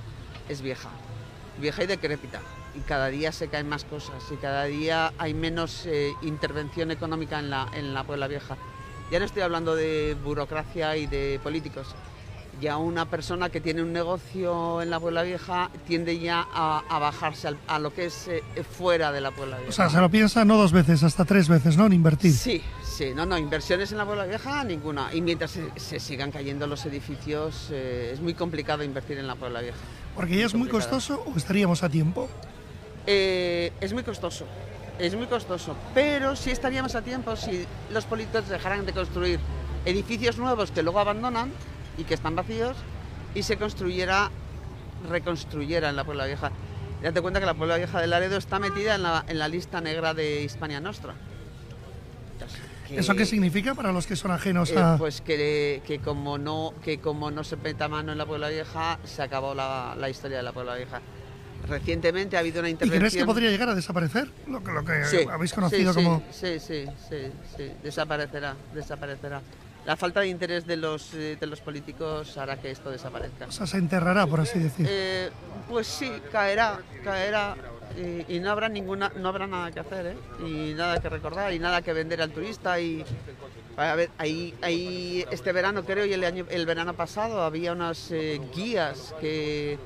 es 0.49 0.61
vieja. 0.61 0.91
Vieja 1.59 1.85
y 1.85 1.87
decrépita. 1.87 2.41
Y 2.75 2.81
cada 2.81 3.09
día 3.09 3.33
se 3.33 3.49
caen 3.49 3.69
más 3.69 3.85
cosas 3.85 4.23
y 4.31 4.37
cada 4.37 4.65
día 4.65 5.13
hay 5.19 5.35
menos 5.35 5.85
eh, 5.87 6.15
intervención 6.23 6.91
económica 6.91 7.39
en 7.39 7.51
la, 7.51 7.69
en 7.75 7.93
la 7.93 8.05
Puebla 8.05 8.29
Vieja. 8.29 8.57
Ya 9.11 9.19
no 9.19 9.27
estoy 9.27 9.43
hablando 9.43 9.75
de 9.75 10.17
burocracia 10.25 10.97
y 10.97 11.07
de 11.07 11.39
políticos. 11.43 11.89
Ya 12.63 12.77
una 12.77 13.07
persona 13.11 13.49
que 13.51 13.61
tiene 13.61 13.83
un 13.83 13.93
negocio 13.93 14.81
en 14.83 14.89
la 14.91 15.01
Puebla 15.01 15.25
Vieja 15.25 15.69
tiende 15.85 16.21
ya 16.21 16.47
a, 16.55 16.85
a 16.89 16.99
bajarse 17.01 17.49
al- 17.49 17.59
a 17.67 17.81
lo 17.81 17.93
que 17.93 18.05
es 18.07 18.29
eh, 18.29 18.41
fuera 18.63 19.11
de 19.11 19.21
la 19.21 19.33
Puebla 19.33 19.57
Vieja. 19.57 19.71
O 19.71 19.73
sea, 19.73 19.91
se 19.91 19.99
lo 20.01 20.09
piensa 20.09 20.45
no 20.45 20.57
dos 20.57 20.71
veces, 20.71 21.03
hasta 21.03 21.25
tres 21.25 21.49
veces, 21.49 21.77
¿no? 21.77 21.87
En 21.87 21.93
invertir. 21.93 22.33
Sí, 22.33 22.63
sí, 22.85 23.11
no, 23.17 23.27
no, 23.27 23.37
inversiones 23.37 23.91
en 23.91 23.99
la 23.99 24.07
Puebla 24.07 24.27
Vieja 24.27 24.63
ninguna. 24.63 25.13
Y 25.13 25.21
mientras 25.23 25.51
se, 25.51 25.69
se 25.75 25.99
sigan 25.99 26.31
cayendo 26.31 26.69
los 26.69 26.87
edificios, 26.87 27.67
eh, 27.73 28.13
es 28.15 28.21
muy 28.21 28.35
complicado 28.35 28.85
invertir 28.85 29.19
en 29.19 29.27
la 29.27 29.35
Puebla 29.35 29.61
Vieja. 29.61 29.79
Porque 30.15 30.37
ya 30.37 30.47
es 30.47 30.55
muy 30.55 30.69
costoso 30.69 31.25
o 31.27 31.37
estaríamos 31.37 31.83
a 31.83 31.89
tiempo. 31.89 32.29
Eh, 33.09 33.73
es 33.81 33.93
muy 33.93 34.05
costoso, 34.05 34.47
es 35.01 35.17
muy 35.17 35.27
costoso, 35.27 35.75
pero 35.95 36.37
sí 36.37 36.53
estaríamos 36.53 36.95
a 36.95 37.03
tiempo 37.03 37.35
si 37.35 37.67
los 37.93 38.05
políticos 38.05 38.49
dejaran 38.49 38.87
de 38.87 38.93
construir 38.93 39.41
edificios 39.85 40.39
nuevos 40.39 40.71
que 40.71 40.85
luego 40.85 41.01
abandonan 41.01 41.51
y 41.99 42.05
que 42.05 42.15
están 42.15 42.35
vacíos 42.37 42.77
y 43.35 43.43
se 43.43 43.57
construyera, 43.57 44.31
reconstruyera 45.09 45.89
en 45.91 45.97
la 45.97 46.05
Puebla 46.05 46.27
Vieja. 46.27 46.51
Date 47.03 47.21
cuenta 47.21 47.41
que 47.41 47.47
la 47.47 47.55
Puebla 47.55 47.77
Vieja 47.77 48.01
de 48.01 48.07
Laredo 48.07 48.37
está 48.37 48.59
metida 48.59 48.95
en 48.95 49.03
la, 49.03 49.25
en 49.27 49.39
la 49.39 49.49
lista 49.49 49.81
negra 49.81 50.15
de 50.15 50.43
Hispania 50.43 50.81
Nostra. 50.81 51.15
¿Eso 52.91 53.15
qué 53.15 53.25
significa 53.25 53.75
para 53.75 53.91
los 53.91 54.07
que 54.07 54.17
son 54.17 54.31
ajenos 54.33 54.71
Eh, 54.71 54.79
a...? 54.79 54.97
pues 54.99 55.23
que, 55.23 55.81
que 55.87 55.99
como 56.01 56.37
no 56.37 56.75
que 56.85 56.99
como 56.99 57.31
no 57.31 57.43
se 57.43 57.57
meta 57.57 57.89
mano 57.89 58.13
en 58.13 58.19
la 58.19 58.27
Puebla 58.27 58.49
Vieja 58.51 58.99
se 59.05 59.23
acabó 59.23 59.55
la, 59.55 59.95
la 59.99 60.11
historia 60.11 60.37
de 60.39 60.43
la 60.43 60.53
Puebla 60.53 60.75
Vieja 60.75 61.01
recientemente 61.67 62.37
ha 62.37 62.41
habido 62.41 62.59
una 62.61 62.69
¿Y 62.69 62.73
intervención 62.73 63.01
crees 63.01 63.17
que 63.17 63.25
podría 63.25 63.51
llegar 63.51 63.69
a 63.71 63.75
desaparecer? 63.75 64.29
Lo, 64.47 64.63
que- 64.63 64.73
lo 64.73 64.85
que 64.85 65.05
Sí, 65.07 65.19
habéis 65.31 65.55
conocido 65.55 65.95
sí, 65.95 66.03
como... 66.05 66.23
sí 66.33 66.59
sí 66.61 66.85
sí 67.09 67.17
sí 67.57 67.71
desaparecerá 67.83 68.57
desaparecerá 68.75 69.41
la 69.85 69.97
falta 69.97 70.21
de 70.21 70.29
interés 70.29 70.67
de 70.67 70.77
los 70.77 71.13
eh, 71.15 71.37
de 71.41 71.47
los 71.47 71.61
políticos 71.61 72.37
hará 72.39 72.57
que 72.57 72.71
esto 72.71 72.91
desaparezca 72.91 73.47
O 73.47 73.53
sea, 73.53 73.67
se 73.67 73.79
enterrará, 73.79 74.27
por 74.27 74.41
así 74.41 74.59
decir. 74.59 74.87
Eh, 74.89 75.31
pues 75.69 75.87
sí 75.87 76.11
caerá 76.31 76.81
caerá 77.03 77.57
y, 77.97 78.37
y 78.37 78.41
no 78.41 78.51
habrá 78.51 78.69
ninguna 78.69 79.11
no 79.17 79.29
habrá 79.29 79.47
nada 79.47 79.71
que 79.71 79.81
hacer 79.81 80.07
¿eh? 80.07 80.17
y 80.47 80.75
nada 80.75 81.01
que 81.01 81.09
recordar 81.09 81.53
y 81.53 81.59
nada 81.59 81.83
que 81.83 81.93
vender 81.93 82.23
al 82.23 82.31
turista 82.31 82.79
y 82.81 83.05
a 83.77 83.95
ver 83.95 84.11
ahí, 84.19 84.55
ahí 84.63 85.25
este 85.31 85.51
verano 85.53 85.85
creo 85.85 86.05
y 86.07 86.13
el 86.13 86.23
año 86.25 86.47
el 86.51 86.65
verano 86.67 86.95
pasado 86.95 87.43
había 87.43 87.73
unas 87.73 88.11
eh, 88.11 88.41
guías 88.55 89.15
que 89.21 89.79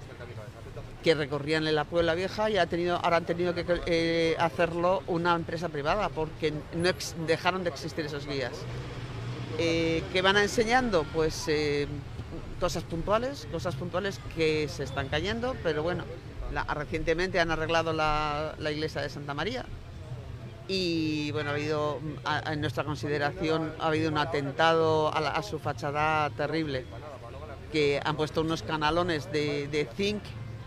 que 1.02 1.14
recorrían 1.14 1.66
en 1.68 1.76
la 1.76 1.85
Puebla 1.85 2.14
Vieja 2.14 2.50
y 2.50 2.59
ha 2.59 2.66
tenido, 2.66 2.96
ahora 2.96 3.18
han 3.18 3.24
tenido 3.24 3.54
que 3.54 3.64
eh, 3.87 4.35
hacerlo 4.40 5.04
una 5.06 5.37
empresa 5.37 5.68
privada 5.68 6.09
porque 6.09 6.52
no 6.74 6.88
ex- 6.88 7.14
dejaron 7.28 7.62
de 7.62 7.70
existir 7.70 8.04
esos 8.06 8.26
guías. 8.26 8.52
Eh, 9.59 10.03
¿Qué 10.12 10.21
van 10.21 10.37
enseñando? 10.37 11.05
Pues 11.14 11.49
eh, 11.49 11.87
cosas 12.61 12.85
puntuales, 12.85 13.47
cosas 13.51 13.75
puntuales 13.75 14.21
que 14.35 14.69
se 14.69 14.85
están 14.85 15.09
cayendo, 15.09 15.57
pero 15.62 15.83
bueno, 15.83 16.05
recientemente 16.75 17.40
han 17.40 17.51
arreglado 17.51 17.92
la, 17.92 18.55
iglesia 18.71 19.01
de 19.01 19.09
Santa 19.09 19.35
María 19.35 19.64
y 20.69 21.31
bueno, 21.31 21.51
ha 21.51 21.53
habido, 21.55 22.01
en 22.47 22.61
nuestra 22.61 22.85
consideración, 22.85 23.73
ha 23.79 23.87
habido 23.87 24.11
un 24.11 24.19
atentado 24.19 25.14
a, 25.14 25.42
su 25.42 25.59
fachada 25.59 26.29
terrible, 26.31 26.85
que 27.73 28.01
han 28.05 28.16
puesto 28.16 28.40
unos 28.42 28.62
canalones 28.62 29.31
de, 29.33 29.88
zinc 29.97 30.23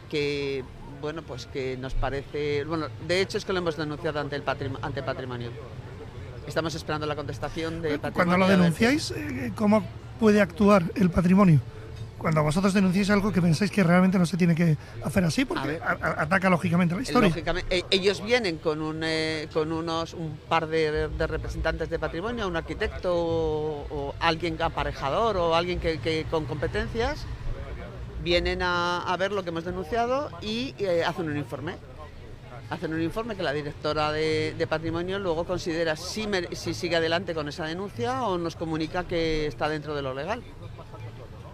que, 0.09 0.63
bueno, 1.01 1.21
pues 1.21 1.45
que 1.45 1.77
nos 1.77 1.93
parece, 1.93 2.63
bueno, 2.63 2.87
de 3.07 3.21
hecho 3.21 3.37
es 3.37 3.45
que 3.45 3.53
lo 3.53 3.59
hemos 3.59 3.77
denunciado 3.77 4.19
ante 4.19 4.35
el 4.35 4.43
patrim- 4.43 4.79
ante 4.81 5.03
patrimonio. 5.03 5.51
Estamos 6.49 6.73
esperando 6.73 7.05
la 7.05 7.15
contestación 7.15 7.79
de 7.81 7.99
patrimonio. 7.99 8.13
Cuando 8.13 8.37
lo 8.37 8.47
denunciáis, 8.47 9.11
eh, 9.11 9.51
¿cómo 9.55 9.83
puede 10.19 10.41
actuar 10.41 10.83
el 10.95 11.11
patrimonio? 11.11 11.61
Cuando 12.17 12.41
vosotros 12.41 12.73
denunciáis 12.73 13.11
algo 13.11 13.31
que 13.31 13.39
pensáis 13.39 13.69
que 13.69 13.83
realmente 13.83 14.17
no 14.17 14.25
se 14.25 14.35
tiene 14.35 14.55
que 14.55 14.75
hacer 15.05 15.23
así, 15.23 15.45
porque 15.45 15.67
ver. 15.67 15.81
ataca 15.83 16.49
lógicamente 16.49 16.95
la 16.95 17.03
historia. 17.03 17.29
Lógicamente, 17.29 17.85
ellos 17.91 18.23
vienen 18.23 18.57
con 18.57 18.81
un, 18.81 19.01
eh, 19.03 19.47
con 19.53 19.71
unos 19.71 20.15
un 20.15 20.37
par 20.49 20.65
de, 20.67 21.07
de 21.07 21.27
representantes 21.27 21.87
de 21.87 21.99
patrimonio, 21.99 22.47
un 22.47 22.57
arquitecto 22.57 23.15
o, 23.15 23.85
o 23.91 24.15
alguien 24.19 24.59
aparejador 24.59 25.37
o 25.37 25.55
alguien 25.55 25.79
que, 25.79 25.99
que 25.99 26.25
con 26.31 26.45
competencias, 26.45 27.25
vienen 28.23 28.63
a, 28.63 29.03
a 29.03 29.17
ver 29.17 29.31
lo 29.31 29.43
que 29.43 29.49
hemos 29.49 29.65
denunciado 29.65 30.31
y 30.41 30.73
eh, 30.79 31.03
hacen 31.05 31.29
un 31.29 31.37
informe. 31.37 31.75
Hacen 32.69 32.93
un 32.93 33.01
informe 33.01 33.35
que 33.35 33.41
la 33.41 33.51
directora 33.51 34.11
de, 34.11 34.67
patrimonio 34.69 35.17
luego 35.17 35.43
considera 35.43 35.95
si, 35.95 36.27
sigue 36.53 36.95
adelante 36.95 37.33
con 37.33 37.47
esa 37.47 37.65
denuncia 37.65 38.23
o 38.23 38.37
nos 38.37 38.55
comunica 38.55 39.05
que 39.05 39.47
está 39.47 39.67
dentro 39.67 39.95
de 39.95 40.03
lo 40.03 40.13
legal. 40.13 40.43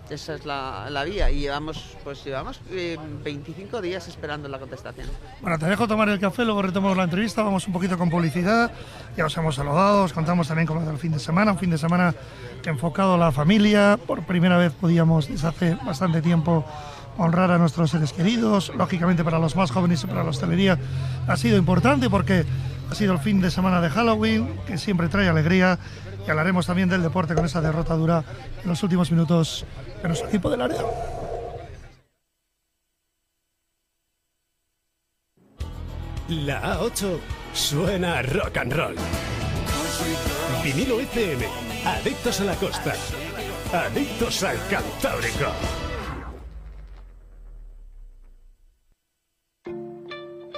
Esa 0.09 0.35
es 0.35 0.45
la, 0.45 1.03
vía 1.05 1.31
y 1.31 1.39
llevamos, 1.39 1.97
pues 2.03 2.23
llevamos 2.23 2.61
eh, 2.69 2.97
25 3.23 3.81
días 3.81 4.07
esperando 4.07 4.47
la 4.47 4.59
contestación. 4.59 5.07
Bueno, 5.41 5.57
te 5.57 5.65
dejo 5.65 5.87
tomar 5.87 6.09
el 6.09 6.19
café, 6.19 6.45
luego 6.45 6.61
retomamos 6.61 6.97
la 6.97 7.05
entrevista, 7.05 7.41
vamos 7.41 7.65
un 7.65 7.73
poquito 7.73 7.97
con 7.97 8.09
publicidad, 8.09 8.71
ya 9.17 9.25
os 9.25 9.35
hemos 9.37 9.55
saludado, 9.55 10.03
os 10.03 10.13
contamos 10.13 10.47
también 10.47 10.67
cómo 10.67 10.81
ido 10.81 10.91
el 10.91 10.99
fin 10.99 11.11
de 11.11 11.19
semana, 11.19 11.53
un 11.53 11.57
fin 11.57 11.71
de 11.71 11.77
semana 11.79 12.13
enfocado 12.65 13.15
a 13.15 13.17
la 13.17 13.31
familia, 13.31 13.97
por 14.05 14.23
primera 14.23 14.57
vez 14.57 14.73
podíamos 14.73 15.27
desde 15.27 15.47
hace 15.47 15.77
bastante 15.85 16.21
tiempo 16.21 16.65
honrar 17.17 17.51
a 17.51 17.57
nuestros 17.57 17.91
seres 17.91 18.13
queridos. 18.13 18.71
Lógicamente 18.75 19.23
para 19.23 19.39
los 19.39 19.55
más 19.55 19.71
jóvenes 19.71 20.03
y 20.03 20.07
para 20.07 20.23
la 20.23 20.29
hostelería 20.29 20.77
ha 21.27 21.37
sido 21.37 21.57
importante 21.57 22.09
porque 22.09 22.45
ha 22.89 22.95
sido 22.95 23.13
el 23.13 23.19
fin 23.19 23.41
de 23.41 23.51
semana 23.51 23.81
de 23.81 23.89
Halloween, 23.89 24.47
que 24.65 24.77
siempre 24.77 25.09
trae 25.09 25.27
alegría. 25.27 25.79
Y 26.27 26.29
hablaremos 26.29 26.65
también 26.65 26.89
del 26.89 27.03
deporte 27.03 27.35
con 27.35 27.45
esa 27.45 27.61
derrota 27.61 27.95
dura 27.95 28.23
en 28.63 28.69
los 28.69 28.81
últimos 28.83 29.11
minutos 29.11 29.65
de 30.01 30.07
nuestro 30.07 30.27
equipo 30.27 30.49
de 30.49 30.57
Laredo. 30.57 30.91
La 36.27 36.79
A8 36.79 37.19
suena 37.53 38.23
rock 38.23 38.57
and 38.57 38.73
roll. 38.73 38.95
Vinilo 40.63 40.99
FM, 40.99 41.45
adictos 41.85 42.41
a 42.41 42.45
la 42.45 42.55
costa, 42.55 42.95
adictos 43.71 44.41
al 44.41 44.57
Cantábrico. 44.67 45.51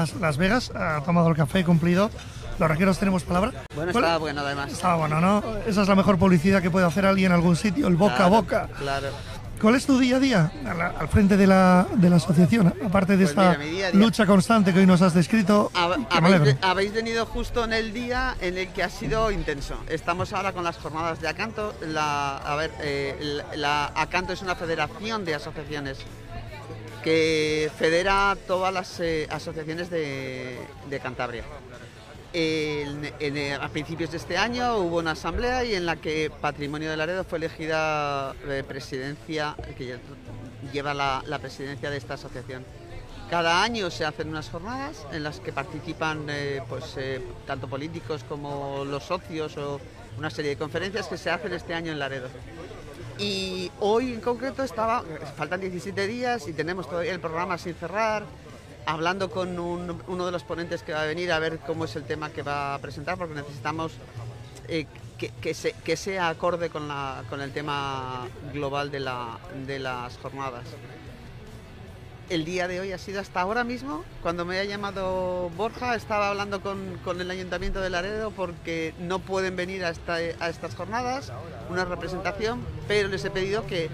Las, 0.00 0.14
Las 0.14 0.36
Vegas. 0.38 0.70
Ha 0.74 1.02
tomado 1.04 1.28
el 1.28 1.36
café 1.36 1.62
cumplido. 1.64 2.10
Los 2.58 2.68
raqueros 2.68 2.98
tenemos 2.98 3.22
palabra. 3.24 3.52
Bueno, 3.74 3.92
¿Cuál- 3.92 4.04
estaba 4.04 4.18
bueno 4.18 4.40
además. 4.40 4.72
Estaba 4.72 4.96
bueno, 4.96 5.20
¿no? 5.20 5.42
Esa 5.66 5.82
es 5.82 5.88
la 5.88 5.94
mejor 5.94 6.18
publicidad 6.18 6.62
que 6.62 6.70
puede 6.70 6.86
hacer 6.86 7.04
alguien 7.06 7.32
en 7.32 7.36
algún 7.36 7.56
sitio, 7.56 7.86
el 7.86 7.96
boca 7.96 8.14
a 8.14 8.16
Claro, 8.16 8.30
boca. 8.30 8.68
Claro. 8.78 9.08
¿Cuál 9.60 9.74
es 9.74 9.84
tu 9.84 9.98
día 9.98 10.16
a 10.16 10.20
día 10.20 10.52
a 10.66 10.72
la- 10.74 10.86
al 10.98 11.08
frente 11.08 11.36
de 11.36 11.46
la, 11.46 11.86
de 11.94 12.08
la 12.08 12.16
asociación? 12.16 12.72
Aparte 12.84 13.12
de 13.18 13.24
Pues 13.26 13.30
esta 13.30 13.50
mira, 13.50 13.58
mi 13.58 13.70
día 13.70 13.86
a 13.88 13.90
día- 13.90 14.00
lucha 14.00 14.24
constante 14.26 14.72
que 14.72 14.78
hoy 14.80 14.86
nos 14.86 15.02
has 15.02 15.12
descrito. 15.12 15.70
Habéis, 15.74 16.40
ve- 16.40 16.56
habéis 16.62 16.92
venido 16.94 17.26
justo 17.26 17.64
en 17.64 17.74
el 17.74 17.92
día 17.92 18.36
en 18.40 18.56
el 18.56 18.68
que 18.68 18.82
ha 18.82 18.88
sido 18.88 19.30
intenso. 19.30 19.74
Estamos 19.88 20.32
ahora 20.32 20.52
con 20.52 20.64
las 20.64 20.78
jornadas 20.78 21.20
de 21.20 21.28
Acanto. 21.28 21.74
La, 21.86 22.38
a 22.38 22.54
ver, 22.56 22.70
eh, 22.80 23.18
la, 23.22 23.56
la 23.56 23.92
Acanto 24.00 24.32
es 24.32 24.40
una 24.40 24.54
federación 24.54 25.26
de 25.26 25.34
asociaciones 25.34 25.98
que 27.02 27.70
federa 27.78 28.36
todas 28.46 28.72
las 28.72 29.00
eh, 29.00 29.26
asociaciones 29.30 29.90
de, 29.90 30.58
Cantabria. 31.02 31.44
En- 32.32 33.12
en- 33.18 33.60
a 33.60 33.68
principios 33.70 34.10
de 34.12 34.18
este 34.18 34.36
año 34.36 34.76
hubo 34.78 34.98
una 34.98 35.12
asamblea 35.12 35.64
y 35.64 35.74
en 35.74 35.84
la 35.86 35.96
que 35.96 36.30
Patrimonio 36.40 36.90
de 36.90 36.96
Laredo 36.96 37.24
fue 37.24 37.38
elegida 37.38 38.34
eh, 38.46 38.62
presidencia, 38.66 39.56
que 39.76 39.94
lle- 39.96 40.00
lleva 40.72 40.94
la, 40.94 41.38
presidencia 41.40 41.90
de 41.90 41.96
esta 41.96 42.14
asociación. 42.14 42.64
Cada 43.30 43.62
año 43.62 43.90
se 43.90 44.04
hacen 44.04 44.28
unas 44.28 44.48
jornadas 44.48 45.06
en 45.12 45.22
las 45.22 45.40
que 45.40 45.52
participan 45.52 46.26
eh, 46.28 46.60
pues, 46.68 46.96
eh, 46.96 47.20
tanto 47.46 47.68
políticos 47.68 48.24
como 48.28 48.84
los 48.84 49.04
socios 49.04 49.56
o 49.56 49.80
una 50.18 50.30
serie 50.30 50.50
de 50.50 50.56
conferencias 50.56 51.06
que 51.06 51.16
se 51.16 51.30
hacen 51.30 51.52
este 51.52 51.72
año 51.74 51.92
en 51.92 51.98
Laredo. 52.00 52.28
Y 53.20 53.70
hoy 53.80 54.14
en 54.14 54.20
concreto 54.20 54.62
estaba, 54.62 55.04
faltan 55.36 55.60
17 55.60 56.06
días 56.06 56.48
y 56.48 56.52
tenemos 56.54 56.88
todavía 56.88 57.12
el 57.12 57.20
programa 57.20 57.58
sin 57.58 57.74
cerrar, 57.74 58.22
hablando 58.86 59.30
con 59.30 59.58
un- 59.58 60.02
uno 60.08 60.24
de 60.26 60.32
los 60.32 60.42
ponentes 60.42 60.82
que 60.82 60.92
va 60.94 61.02
a 61.02 61.06
venir 61.06 61.30
a 61.32 61.38
ver 61.38 61.58
cómo 61.58 61.84
es 61.84 61.94
el 61.96 62.04
tema 62.04 62.30
que 62.30 62.42
va 62.42 62.74
a 62.74 62.78
presentar, 62.78 63.18
porque 63.18 63.34
necesitamos 63.34 63.92
eh, 64.68 64.86
que, 65.18 65.32
que 65.84 65.96
sea 65.96 66.28
acorde 66.30 66.70
con, 66.70 66.88
la- 66.88 67.24
con 67.28 67.40
el 67.42 67.52
tema 67.52 68.26
global 68.54 68.90
de, 68.90 69.00
la- 69.00 69.38
de 69.66 69.78
las 69.80 70.16
jornadas. 70.18 70.64
El 72.30 72.44
día 72.44 72.68
de 72.68 72.78
hoy 72.78 72.92
ha 72.92 72.98
sido 72.98 73.20
hasta 73.20 73.40
ahora 73.40 73.64
mismo, 73.64 74.04
cuando 74.22 74.44
me 74.44 74.60
ha 74.60 74.64
llamado 74.64 75.50
Borja, 75.56 75.96
estaba 75.96 76.28
hablando 76.28 76.60
con, 76.62 76.96
con 77.04 77.20
el 77.20 77.28
Ayuntamiento 77.28 77.80
de 77.80 77.90
Laredo 77.90 78.30
porque 78.30 78.94
no 79.00 79.18
pueden 79.18 79.56
venir 79.56 79.84
a, 79.84 79.88
esta- 79.90 80.14
a 80.14 80.48
estas 80.48 80.76
jornadas, 80.76 81.32
una 81.70 81.84
representación, 81.84 82.64
pero 82.86 83.08
les 83.08 83.24
he 83.24 83.30
pedido 83.30 83.66
que, 83.66 83.90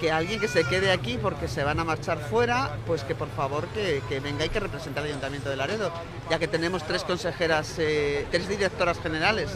que 0.00 0.10
alguien 0.10 0.40
que 0.40 0.48
se 0.48 0.64
quede 0.64 0.90
aquí 0.90 1.18
porque 1.20 1.48
se 1.48 1.62
van 1.62 1.78
a 1.78 1.84
marchar 1.84 2.18
fuera, 2.30 2.78
pues 2.86 3.04
que 3.04 3.14
por 3.14 3.28
favor 3.28 3.66
que, 3.68 4.02
que 4.08 4.20
venga 4.20 4.46
y 4.46 4.48
que 4.48 4.58
represente 4.60 4.98
al 5.00 5.04
Ayuntamiento 5.06 5.50
de 5.50 5.56
Laredo, 5.56 5.92
ya 6.30 6.38
que 6.38 6.48
tenemos 6.48 6.82
tres 6.86 7.04
consejeras, 7.04 7.74
eh, 7.76 8.26
tres 8.30 8.48
directoras 8.48 8.98
generales 9.00 9.50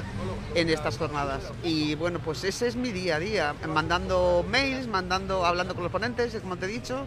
en 0.55 0.69
estas 0.69 0.99
jornadas. 0.99 1.40
Y 1.62 1.95
bueno, 1.95 2.19
pues 2.19 2.45
ese 2.45 2.67
es 2.69 2.77
mi 2.77 2.93
día 2.93 3.17
a 3.17 3.19
día, 3.19 3.55
mandando 3.67 4.45
mails, 4.47 4.88
mandando, 4.88 5.47
hablando 5.47 5.73
con 5.75 5.85
los 5.85 5.90
ponentes, 5.93 6.35
como 6.43 6.59
te 6.59 6.67
he 6.67 6.69
dicho. 6.69 7.07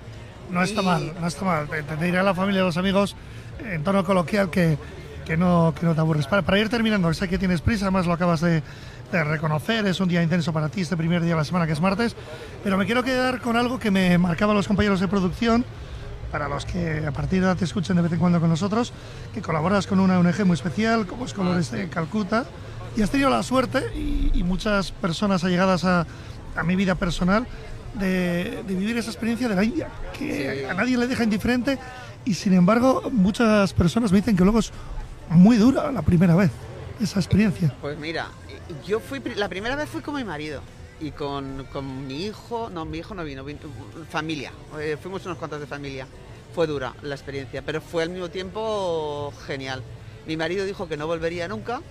No 0.50 0.64
está 0.64 0.82
mal, 0.82 1.14
no 1.20 1.28
está 1.28 1.46
mal. 1.46 1.68
Te, 1.68 1.98
diré 1.98 2.20
a 2.20 2.24
la 2.24 2.34
familia 2.34 2.62
a 2.62 2.66
los 2.66 2.78
amigos 2.78 3.16
en 3.60 3.84
tono 3.84 4.04
coloquial 4.04 4.50
que, 4.50 4.78
que, 5.26 5.38
no, 5.38 5.74
que 5.78 5.86
no 5.86 5.94
te 5.94 6.00
aburres. 6.00 6.28
Para, 6.28 6.42
para 6.42 6.60
ir 6.60 6.70
terminando, 6.70 7.14
sé 7.14 7.28
que 7.28 7.38
tienes 7.38 7.62
prisa, 7.62 7.86
además 7.86 8.06
lo 8.06 8.14
acabas 8.14 8.42
de, 8.42 8.64
de 9.12 9.24
reconocer, 9.24 9.86
es 9.88 10.00
un 10.00 10.10
día 10.10 10.22
intenso 10.22 10.54
para 10.54 10.70
ti 10.70 10.82
este 10.82 10.98
primer 10.98 11.22
día 11.22 11.32
de 11.32 11.38
la 11.38 11.46
semana 11.46 11.66
que 11.66 11.74
es 11.74 11.82
martes, 11.82 12.16
pero 12.64 12.78
me 12.78 12.86
quiero 12.86 13.04
quedar 13.04 13.42
con 13.42 13.56
algo 13.56 13.80
que 13.80 13.92
me 13.92 14.18
marcaban 14.18 14.56
los 14.56 14.68
compañeros 14.68 15.00
de 15.00 15.08
producción, 15.08 15.66
para 16.32 16.50
los 16.50 16.66
que 16.66 17.06
a 17.06 17.12
partir 17.12 17.40
de 17.42 17.48
ahora 17.48 17.58
te 17.58 17.66
escuchen 17.66 17.96
de 17.96 18.02
vez 18.02 18.12
en 18.12 18.20
cuando 18.20 18.40
con 18.40 18.50
nosotros, 18.50 18.92
que 19.34 19.42
colaboras 19.42 19.88
con 19.88 20.00
una 20.00 20.20
ONG 20.20 20.46
muy 20.46 20.56
especial, 20.56 21.08
como 21.08 21.26
es 21.26 21.34
Colores 21.34 21.72
de 21.72 21.88
Calcuta, 21.88 22.46
y 22.98 23.02
has 23.02 23.10
tenido 23.10 23.30
la 23.30 23.44
suerte, 23.44 23.84
y, 23.96 24.32
y 24.34 24.44
muchas 24.44 24.92
personas 24.92 25.44
allegadas 25.44 25.86
a, 25.86 26.06
a 26.56 26.64
mi 26.64 26.76
vida 26.76 26.96
personal, 26.96 27.48
de, 27.98 28.64
de 28.64 28.76
vivir 28.76 28.98
esa 28.98 29.10
experiencia 29.10 29.48
de 29.50 29.56
la 29.56 29.64
India, 29.64 29.90
que 30.18 30.68
a 30.70 30.74
nadie 30.74 30.98
le 30.98 31.08
deja 31.08 31.24
indiferente, 31.24 31.78
y 32.26 32.34
sin 32.34 32.54
embargo 32.54 33.10
muchas 33.12 33.74
personas 33.74 34.12
me 34.12 34.20
dicen 34.20 34.36
que 34.36 34.44
luego 34.44 34.60
es 34.60 34.72
muy 35.30 35.58
dura 35.58 35.92
la 35.92 36.02
primera 36.02 36.36
vez, 36.36 36.52
esa 37.02 37.20
experiencia. 37.20 37.74
Pues 37.82 37.98
mira, 37.98 38.28
yo 38.86 39.00
fui, 39.00 39.22
la 39.36 39.50
primera 39.50 39.76
vez 39.76 39.90
fui 39.90 40.02
con 40.02 40.16
mi 40.16 40.24
marido 40.24 40.62
y 41.00 41.12
con, 41.12 41.68
con 41.72 42.08
mi 42.08 42.26
hijo, 42.26 42.70
no, 42.70 42.86
mi 42.86 43.00
hijo 43.00 43.14
no 43.14 43.24
vino, 43.24 43.44
vino 43.44 43.60
familia, 44.10 44.52
eh, 44.80 44.98
fuimos 45.02 45.26
unos 45.26 45.38
cuantos 45.38 45.60
de 45.60 45.68
familia. 45.68 46.08
Fue 46.56 46.66
dura 46.66 46.96
la 47.04 47.14
experiencia, 47.14 47.62
pero 47.62 47.82
fue 47.82 48.02
al 48.02 48.10
mismo 48.10 48.30
tiempo 48.30 49.32
genial. 49.46 49.84
Mi 50.26 50.38
marido 50.38 50.66
dijo 50.66 50.88
que 50.88 50.98
no 50.98 51.06
volvería 51.06 51.48
nunca 51.48 51.82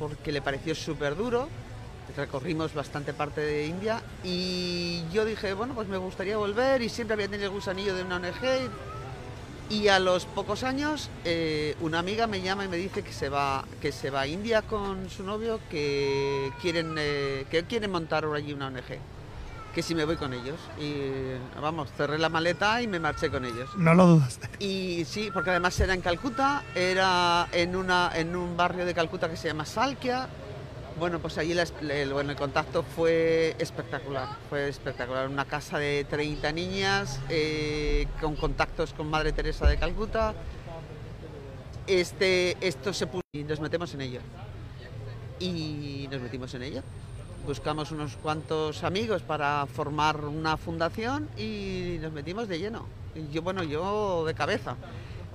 porque 0.00 0.32
le 0.32 0.42
pareció 0.42 0.74
súper 0.74 1.14
duro. 1.14 1.48
Recorrimos 2.16 2.74
bastante 2.74 3.12
parte 3.12 3.40
de 3.40 3.66
India 3.66 4.02
y 4.24 5.02
yo 5.12 5.24
dije, 5.24 5.52
bueno, 5.52 5.74
pues 5.74 5.88
me 5.88 5.98
gustaría 5.98 6.36
volver 6.36 6.82
y 6.82 6.88
siempre 6.88 7.14
había 7.14 7.28
tenido 7.28 7.48
el 7.48 7.54
gusanillo 7.54 7.94
de 7.94 8.02
una 8.02 8.16
ONG 8.16 8.70
y 9.70 9.88
a 9.88 9.98
los 9.98 10.24
pocos 10.24 10.64
años, 10.64 11.10
eh, 11.26 11.76
una 11.80 11.98
amiga 11.98 12.26
me 12.26 12.40
llama 12.40 12.64
y 12.64 12.68
me 12.68 12.78
dice 12.78 13.02
que 13.02 13.12
se 13.12 13.28
va, 13.28 13.66
que 13.82 13.92
se 13.92 14.08
va 14.08 14.22
a 14.22 14.26
India 14.26 14.62
con 14.62 15.10
su 15.10 15.22
novio, 15.22 15.60
que 15.70 16.50
quieren, 16.62 16.94
eh, 16.98 17.44
que 17.50 17.64
quieren 17.64 17.90
montar 17.90 18.24
allí 18.34 18.54
una 18.54 18.68
ONG, 18.68 18.98
que 19.74 19.82
si 19.82 19.94
me 19.94 20.06
voy 20.06 20.16
con 20.16 20.32
ellos. 20.32 20.58
Y 20.80 21.02
vamos, 21.60 21.90
cerré 21.98 22.18
la 22.18 22.30
maleta 22.30 22.80
y 22.80 22.86
me 22.86 22.98
marché 22.98 23.30
con 23.30 23.44
ellos. 23.44 23.68
No 23.76 23.92
lo 23.92 24.06
dudaste. 24.06 24.48
Y 24.58 25.04
sí, 25.04 25.30
porque 25.34 25.50
además 25.50 25.78
era 25.80 25.92
en 25.92 26.00
Calcuta, 26.00 26.62
era 26.74 27.46
en, 27.52 27.76
una, 27.76 28.10
en 28.14 28.36
un 28.36 28.56
barrio 28.56 28.86
de 28.86 28.94
Calcuta 28.94 29.28
que 29.28 29.36
se 29.36 29.48
llama 29.48 29.66
Salkia, 29.66 30.28
Bueno, 30.98 31.20
pues 31.20 31.38
allí 31.38 31.52
el, 31.52 32.36
contacto 32.36 32.82
fue 32.82 33.54
espectacular, 33.60 34.30
fue 34.48 34.68
espectacular. 34.68 35.28
Una 35.28 35.44
casa 35.44 35.78
de 35.78 36.04
30 36.04 36.50
niñas 36.50 37.20
eh, 37.28 38.08
con 38.20 38.34
contactos 38.34 38.92
con 38.94 39.08
Madre 39.08 39.32
Teresa 39.32 39.68
de 39.68 39.78
Calcuta. 39.78 40.34
Este, 41.86 42.56
esto 42.60 42.92
se 42.92 43.06
puso 43.06 43.22
y 43.32 43.44
nos 43.44 43.60
metemos 43.60 43.94
en 43.94 44.00
ello. 44.00 44.20
Y 45.38 46.08
nos 46.10 46.20
metimos 46.20 46.52
en 46.54 46.62
ello. 46.64 46.82
Buscamos 47.46 47.92
unos 47.92 48.16
cuantos 48.16 48.82
amigos 48.82 49.22
para 49.22 49.66
formar 49.66 50.24
una 50.24 50.56
fundación 50.56 51.28
y 51.38 51.98
nos 52.02 52.12
metimos 52.12 52.48
de 52.48 52.58
lleno. 52.58 52.86
Yo, 53.30 53.42
bueno, 53.42 53.62
yo 53.62 54.24
de 54.26 54.34
cabeza. 54.34 54.74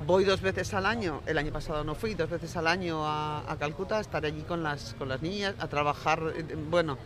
Voy 0.06 0.26
dos 0.26 0.42
veces 0.42 0.74
al 0.74 0.86
año, 0.86 1.22
el 1.28 1.38
año 1.38 1.54
pasado 1.54 1.86
no 1.86 1.96
fui, 1.96 2.14
dos 2.14 2.30
veces 2.30 2.58
al 2.58 2.68
año 2.68 3.08
a, 3.08 3.50
a 3.50 3.58
Calcuta, 3.58 4.02
estar 4.02 4.26
allí 4.26 4.42
con 4.42 4.62
las, 4.62 4.96
con 4.98 5.08
las 5.08 5.22
niñas, 5.22 5.56
a 5.60 5.68
trabajar. 5.70 6.34
eh, 6.36 6.58
Bueno, 6.70 6.98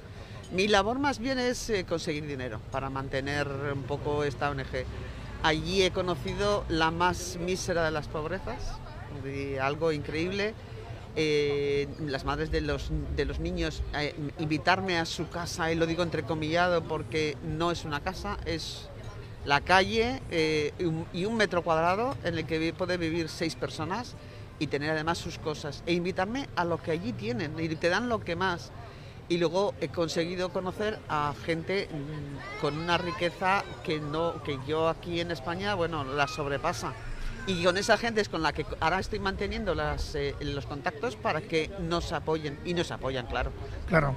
mi 0.52 0.68
labor 0.68 0.98
más 0.98 1.20
bien 1.20 1.38
es 1.38 1.70
eh, 1.70 1.86
conseguir 1.88 2.26
dinero 2.26 2.60
para 2.72 2.90
mantener 2.90 3.48
un 3.48 3.84
poco 3.84 4.24
esta 4.24 4.50
ONG. 4.50 4.86
Allí 5.44 5.84
he 5.84 5.92
conocido 5.92 6.64
la 6.70 6.90
más 6.90 7.38
mísera 7.40 7.86
de 7.86 7.92
las 7.92 8.08
pobrezas, 8.08 8.80
de 9.24 9.60
algo 9.60 9.92
increíble. 9.92 10.56
Eh, 11.16 11.88
las 12.00 12.26
madres 12.26 12.50
de 12.52 12.62
los, 12.62 12.90
de 13.16 13.26
los 13.26 13.40
niños 13.40 13.84
eh, 13.96 14.16
invitarme 14.40 14.98
a 14.98 15.06
su 15.06 15.30
casa, 15.30 15.72
y 15.72 15.76
lo 15.76 15.86
digo 15.86 16.02
entrecomillado 16.02 16.84
porque 16.84 17.38
no 17.44 17.72
es 17.72 17.86
una 17.86 18.02
casa, 18.02 18.38
es 18.46 18.90
la 19.48 19.62
calle 19.62 20.22
eh, 20.30 20.74
y 21.14 21.26
un- 21.26 21.38
metro 21.38 21.64
cuadrado 21.64 22.16
en 22.24 22.38
el 22.38 22.46
que 22.46 22.74
puede 22.74 22.98
vivir 22.98 23.30
seis 23.30 23.56
personas 23.56 24.16
y 24.60 24.68
tener 24.68 24.90
además 24.92 25.18
sus 25.18 25.40
cosas. 25.40 25.84
E 25.86 25.94
invitarme 25.94 26.50
a 26.58 26.66
lo 26.66 26.78
que 26.82 26.92
allí 26.92 27.14
tienen 27.14 27.54
y 27.58 27.70
te 27.76 27.90
dan 27.90 28.10
lo 28.10 28.20
que 28.20 28.36
más. 28.36 28.72
Y 29.30 29.38
luego 29.38 29.74
he 29.82 29.88
conseguido 29.90 30.50
conocer 30.50 31.00
a 31.10 31.34
gente 31.46 31.88
mm, 31.92 32.62
con 32.62 32.78
una 32.78 32.98
riqueza 32.98 33.64
que, 33.84 34.00
no, 34.00 34.42
que 34.44 34.58
yo 34.68 34.90
aquí 34.90 35.20
en 35.22 35.32
España, 35.32 35.76
bueno, 35.76 36.04
la 36.04 36.28
sobrepasa. 36.28 36.94
Y 37.46 37.64
con 37.64 37.78
esa 37.78 37.98
gente 37.98 38.20
es 38.20 38.28
con 38.28 38.42
la 38.44 38.52
que 38.52 38.66
ahora 38.82 39.00
estoy 39.00 39.20
manteniendo 39.20 39.74
las, 39.74 40.14
eh, 40.16 40.36
los 40.42 40.66
contactos 40.66 41.16
para 41.16 41.40
que 41.42 41.72
nos 41.80 42.12
apoyen. 42.12 42.60
Y 42.66 42.74
nos 42.74 42.92
apoyan, 42.92 43.26
claro. 43.28 43.52
Claro. 43.88 44.16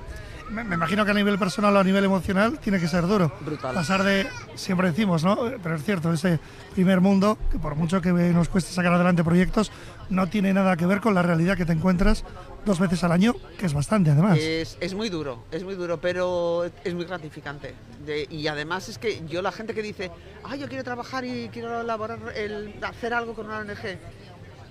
Me, 0.51 0.65
me 0.65 0.75
imagino 0.75 1.05
que 1.05 1.13
a 1.13 1.15
nivel 1.15 1.39
personal 1.39 1.77
o 1.77 1.79
a 1.79 1.85
nivel 1.85 2.05
emocional 2.05 2.59
tiene 2.59 2.81
que 2.81 2.89
ser 2.89 3.07
duro. 3.07 3.33
Brutal. 3.41 3.75
Pasar 3.75 4.03
de, 4.03 4.27
siempre 4.57 4.89
decimos, 4.91 5.23
¿no? 5.23 5.37
Pero 5.63 5.77
es 5.77 5.85
cierto, 5.85 6.13
ese 6.13 6.41
primer 6.75 7.01
mundo, 7.01 7.39
que 7.53 7.59
por 7.59 7.77
mucho 7.77 8.01
que 8.01 8.11
nos 8.13 8.49
cueste 8.49 8.73
sacar 8.73 8.93
adelante 8.93 9.23
proyectos, 9.23 9.71
no 10.09 10.29
tiene 10.29 10.53
nada 10.53 10.77
que 10.77 10.87
ver 10.87 11.01
con 11.01 11.15
la 11.15 11.23
realidad 11.23 11.57
que 11.57 11.65
te 11.65 11.73
encuentras 11.73 12.25
dos 12.65 12.81
veces 12.81 13.05
al 13.05 13.13
año, 13.13 13.35
que 13.59 13.67
es 13.67 13.73
bastante 13.75 14.11
además. 14.11 14.39
Es, 14.39 14.77
es 14.81 14.93
muy 14.95 15.09
duro, 15.09 15.45
es 15.53 15.63
muy 15.63 15.77
duro, 15.77 16.01
pero 16.01 16.65
es 16.85 16.95
muy 16.95 17.05
gratificante. 17.05 17.75
De- 18.05 18.27
y 18.29 18.49
además 18.49 18.89
es 18.89 18.99
que 18.99 19.25
yo 19.29 19.43
la 19.43 19.53
gente 19.53 19.73
que 19.73 19.83
dice, 19.83 20.11
ah, 20.43 20.57
yo 20.57 20.69
quiero 20.69 20.83
trabajar 20.83 21.25
y 21.25 21.49
quiero 21.53 21.81
elaborar, 21.81 22.19
el, 22.35 22.75
hacer 22.83 23.15
algo 23.15 23.35
con 23.35 23.47
una 23.47 23.59
ONG, 23.59 23.99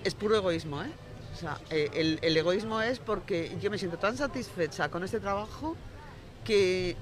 es 0.04 0.14
puro 0.14 0.36
egoísmo, 0.36 0.82
¿eh? 0.82 0.90
Sea, 1.40 1.56
eh, 1.70 2.18
el, 2.20 2.36
egoísmo 2.36 2.82
es 2.82 2.98
porque 2.98 3.56
yo 3.62 3.70
me 3.70 3.78
siento 3.78 3.96
tan 3.96 4.14
satisfecha 4.14 4.90
con 4.90 5.02
este 5.04 5.20
trabajo 5.20 5.74
que, 6.44 6.94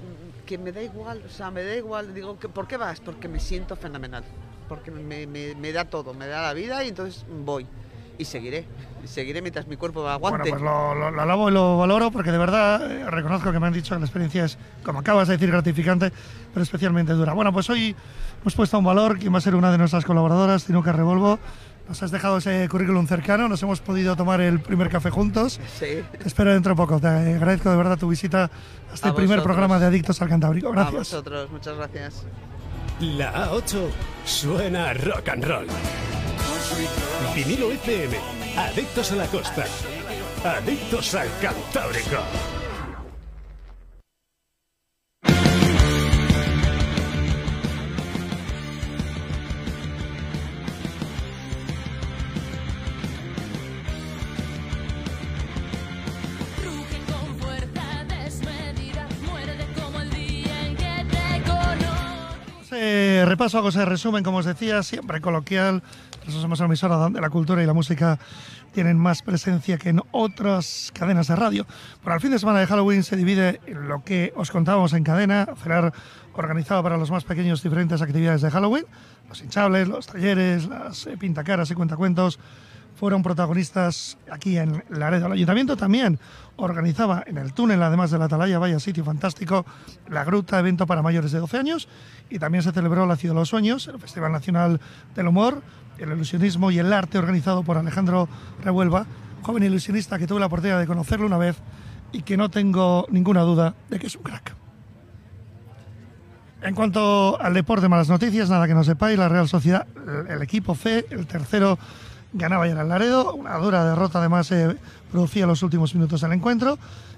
que 0.45 0.57
me 0.57 0.71
da 0.71 0.81
igual, 0.81 1.21
o 1.25 1.29
sea, 1.29 1.51
me 1.51 1.61
da 1.61 1.75
igual, 1.75 2.13
digo, 2.13 2.35
¿por 2.37 2.65
qué 2.65 2.77
vas? 2.77 3.01
Porque 3.01 3.27
me 3.27 3.41
siento 3.41 3.75
fenomenal, 3.75 4.23
porque 4.69 4.91
me, 4.91 5.27
me- 5.27 5.71
da 5.73 5.83
todo, 5.83 6.13
me 6.13 6.25
da 6.27 6.41
la 6.41 6.53
vida 6.53 6.81
y 6.85 6.87
entonces 6.87 7.25
voy. 7.43 7.67
Y 8.17 8.23
seguiré, 8.23 8.65
seguiré 9.05 9.41
mientras 9.41 9.67
mi 9.67 9.75
cuerpo 9.75 9.99
Bueno, 10.03 10.13
aguante. 10.13 10.49
pues 10.51 10.61
lo, 10.61 10.95
lo- 10.95 11.11
lo 11.11 11.21
alabo 11.21 11.49
y 11.49 11.53
lo 11.53 11.77
valoro 11.77 12.09
porque 12.09 12.31
de 12.31 12.37
verdad 12.37 12.89
eh, 12.89 13.09
reconozco 13.09 13.51
que 13.51 13.59
me 13.59 13.67
han 13.67 13.73
dicho 13.73 13.93
que 13.95 13.99
la 13.99 14.05
experiencia 14.05 14.45
es, 14.45 14.57
como 14.85 14.99
acabas 14.99 15.27
de 15.27 15.33
decir, 15.35 15.51
gratificante, 15.51 16.13
pero 16.53 16.63
especialmente 16.63 17.11
dura. 17.11 17.33
Bueno, 17.33 17.51
pues 17.51 17.69
hoy 17.69 17.93
hemos 18.41 18.55
puesto 18.55 18.77
un 18.79 18.85
valor, 18.85 19.19
quien 19.19 19.33
va 19.33 19.39
a 19.39 19.41
ser 19.41 19.55
una 19.55 19.69
de 19.71 19.77
nuestras 19.77 20.05
colaboradoras, 20.05 20.63
Tinuca 20.63 20.93
Revolvo. 20.93 21.39
Nos 21.89 22.03
has 22.03 22.11
dejado 22.11 22.37
ese 22.37 22.69
currículum 22.69 23.07
cercano, 23.07 23.49
nos 23.49 23.61
hemos 23.63 23.81
podido 23.81 24.15
tomar 24.15 24.41
el 24.41 24.59
primer 24.61 24.89
café 24.89 25.09
juntos. 25.09 25.59
Sí. 25.79 26.03
Te 26.19 26.27
espero 26.27 26.53
dentro 26.53 26.73
de 26.73 26.75
poco. 26.77 26.99
Te 26.99 27.07
agradezco 27.07 27.71
de 27.71 27.77
verdad 27.77 27.97
tu 27.97 28.07
visita 28.07 28.43
a 28.43 28.93
este 28.93 29.09
A 29.09 29.15
primer 29.15 29.37
vosotros. 29.39 29.43
programa 29.45 29.79
de 29.79 29.87
Adictos 29.87 30.21
al 30.21 30.29
Cantábrico. 30.29 30.67
A 30.69 30.71
Gracias. 30.71 30.93
vosotros, 30.93 31.49
muchas 31.49 31.75
gracias. 31.77 32.25
La 33.01 33.49
A8 33.49 33.87
suena 34.23 34.91
a 34.91 34.93
rock 34.93 35.29
and 35.29 35.43
roll. 35.45 35.67
Vinilo 37.33 37.71
FM. 37.71 38.15
Adictos 38.55 39.11
a 39.11 39.15
la 39.15 39.25
costa. 39.25 39.65
Adictos 40.45 41.15
al 41.15 41.27
Cantábrico. 41.41 42.17
Ese 62.79 63.25
repaso, 63.25 63.57
hago 63.57 63.69
ese 63.69 63.83
resumen, 63.83 64.23
como 64.23 64.37
os 64.37 64.45
decía, 64.45 64.81
siempre 64.83 65.19
coloquial. 65.19 65.83
Nosotros 66.19 66.41
somos 66.41 66.59
una 66.61 66.67
emisora 66.67 66.95
donde 66.95 67.19
la 67.19 67.29
cultura 67.29 67.61
y 67.61 67.65
la 67.65 67.73
música 67.73 68.17
tienen 68.71 68.97
más 68.97 69.21
presencia 69.21 69.77
que 69.77 69.89
en 69.89 70.01
otras 70.11 70.89
cadenas 70.93 71.27
de 71.27 71.35
radio. 71.35 71.65
Para 72.01 72.15
el 72.15 72.21
fin 72.21 72.31
de 72.31 72.39
semana 72.39 72.59
de 72.59 72.67
Halloween 72.67 73.03
se 73.03 73.17
divide 73.17 73.59
lo 73.67 74.01
que 74.05 74.31
os 74.33 74.49
contábamos 74.49 74.93
en 74.93 75.03
cadena, 75.03 75.49
cenar 75.61 75.91
organizado 76.31 76.81
para 76.81 76.95
los 76.95 77.11
más 77.11 77.25
pequeños 77.25 77.61
diferentes 77.61 78.01
actividades 78.01 78.43
de 78.43 78.49
Halloween, 78.49 78.85
los 79.27 79.41
hinchables, 79.41 79.89
los 79.89 80.07
talleres, 80.07 80.65
las 80.67 81.05
eh, 81.05 81.17
pintacaras 81.17 81.69
y 81.71 81.73
cuentacuentos 81.73 82.39
fueron 82.99 83.23
protagonistas 83.23 84.17
aquí 84.29 84.57
en 84.57 84.83
Laredo. 84.89 85.27
El 85.27 85.31
ayuntamiento 85.31 85.77
también 85.77 86.19
organizaba 86.57 87.23
en 87.25 87.37
el 87.37 87.53
túnel, 87.53 87.81
además 87.81 88.11
de 88.11 88.19
la 88.19 88.25
Atalaya, 88.25 88.59
vaya 88.59 88.77
sitio 88.79 89.05
fantástico, 89.05 89.65
la 90.09 90.25
Gruta, 90.25 90.59
evento 90.59 90.85
para 90.85 91.01
mayores 91.01 91.31
de 91.31 91.39
12 91.39 91.57
años. 91.57 91.87
Y 92.29 92.39
también 92.39 92.61
se 92.61 92.73
celebró 92.73 93.05
la 93.05 93.15
Ciudad 93.15 93.35
de 93.35 93.39
los 93.39 93.49
Sueños, 93.49 93.87
el 93.87 93.99
Festival 93.99 94.33
Nacional 94.33 94.81
del 95.15 95.27
Humor, 95.27 95.61
el 95.97 96.11
ilusionismo 96.11 96.71
y 96.71 96.79
el 96.79 96.91
arte 96.91 97.17
organizado 97.17 97.63
por 97.63 97.77
Alejandro 97.77 98.27
Revuelva, 98.63 99.05
joven 99.43 99.63
ilusionista 99.63 100.19
que 100.19 100.27
tuve 100.27 100.41
la 100.41 100.47
oportunidad 100.47 100.79
de 100.79 100.87
conocerlo 100.87 101.25
una 101.25 101.37
vez 101.37 101.55
y 102.11 102.23
que 102.23 102.35
no 102.35 102.49
tengo 102.49 103.07
ninguna 103.09 103.41
duda 103.41 103.75
de 103.89 103.97
que 103.97 104.07
es 104.07 104.15
un 104.17 104.23
crack. 104.23 104.55
En 106.61 106.75
cuanto 106.75 107.39
al 107.41 107.53
deporte, 107.53 107.87
malas 107.87 108.09
noticias, 108.09 108.49
nada 108.49 108.67
que 108.67 108.73
no 108.73 108.83
sepáis, 108.83 109.17
la 109.17 109.29
Real 109.29 109.47
Sociedad, 109.47 109.87
el, 110.29 110.41
equipo 110.41 110.75
C, 110.75 111.05
el 111.09 111.25
tercero, 111.25 111.79
ganaba 112.33 112.67
ya 112.67 112.79
el 112.79 112.87
Laredo, 112.87 113.33
una 113.33 113.57
dura 113.57 113.85
derrota 113.85 114.19
además 114.19 114.47
se 114.47 114.77
producía 115.11 115.45
los 115.45 115.63
últimos 115.63 115.93
minutos 115.95 116.21
del 116.21 116.33
encuentro. 116.33 116.77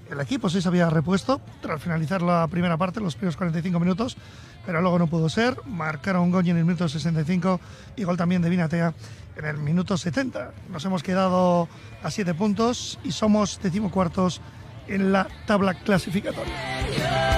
El 0.10 0.19
equipo 0.19 0.50
se 0.50 0.67
había 0.67 0.89
repuesto 0.89 1.39
tras 1.62 1.82
finalizar 1.82 2.21
la 2.21 2.45
primera 2.47 2.76
parte, 2.76 3.00
los 3.00 3.15
primeros 3.15 3.38
45 3.38 3.80
minutos, 3.80 4.17
pero 4.65 4.82
luego 4.82 5.00
no 5.00 5.08
pudo 5.08 5.30
ser. 5.30 5.56
Marcaron 5.65 6.32
gol 6.32 6.45
en 6.47 6.58
el 6.58 6.65
minuto 6.65 6.89
65 6.89 7.62
y 7.95 8.04
gol 8.04 8.17
también 8.17 8.41
de 8.41 8.50
Vinatea 8.50 8.93
en 9.38 9.45
el 9.45 9.58
minuto 9.58 9.97
70. 9.97 10.52
Nos 10.69 10.84
hemos 10.84 11.02
quedado 11.02 11.69
a 12.04 12.12
7 12.12 12.34
puntos 12.34 13.00
y 13.06 13.13
somos 13.13 13.60
decimocuartos 13.63 14.41
en 14.88 15.13
la 15.13 15.28
tabla 15.45 15.76
clasificatoria. 15.76 17.31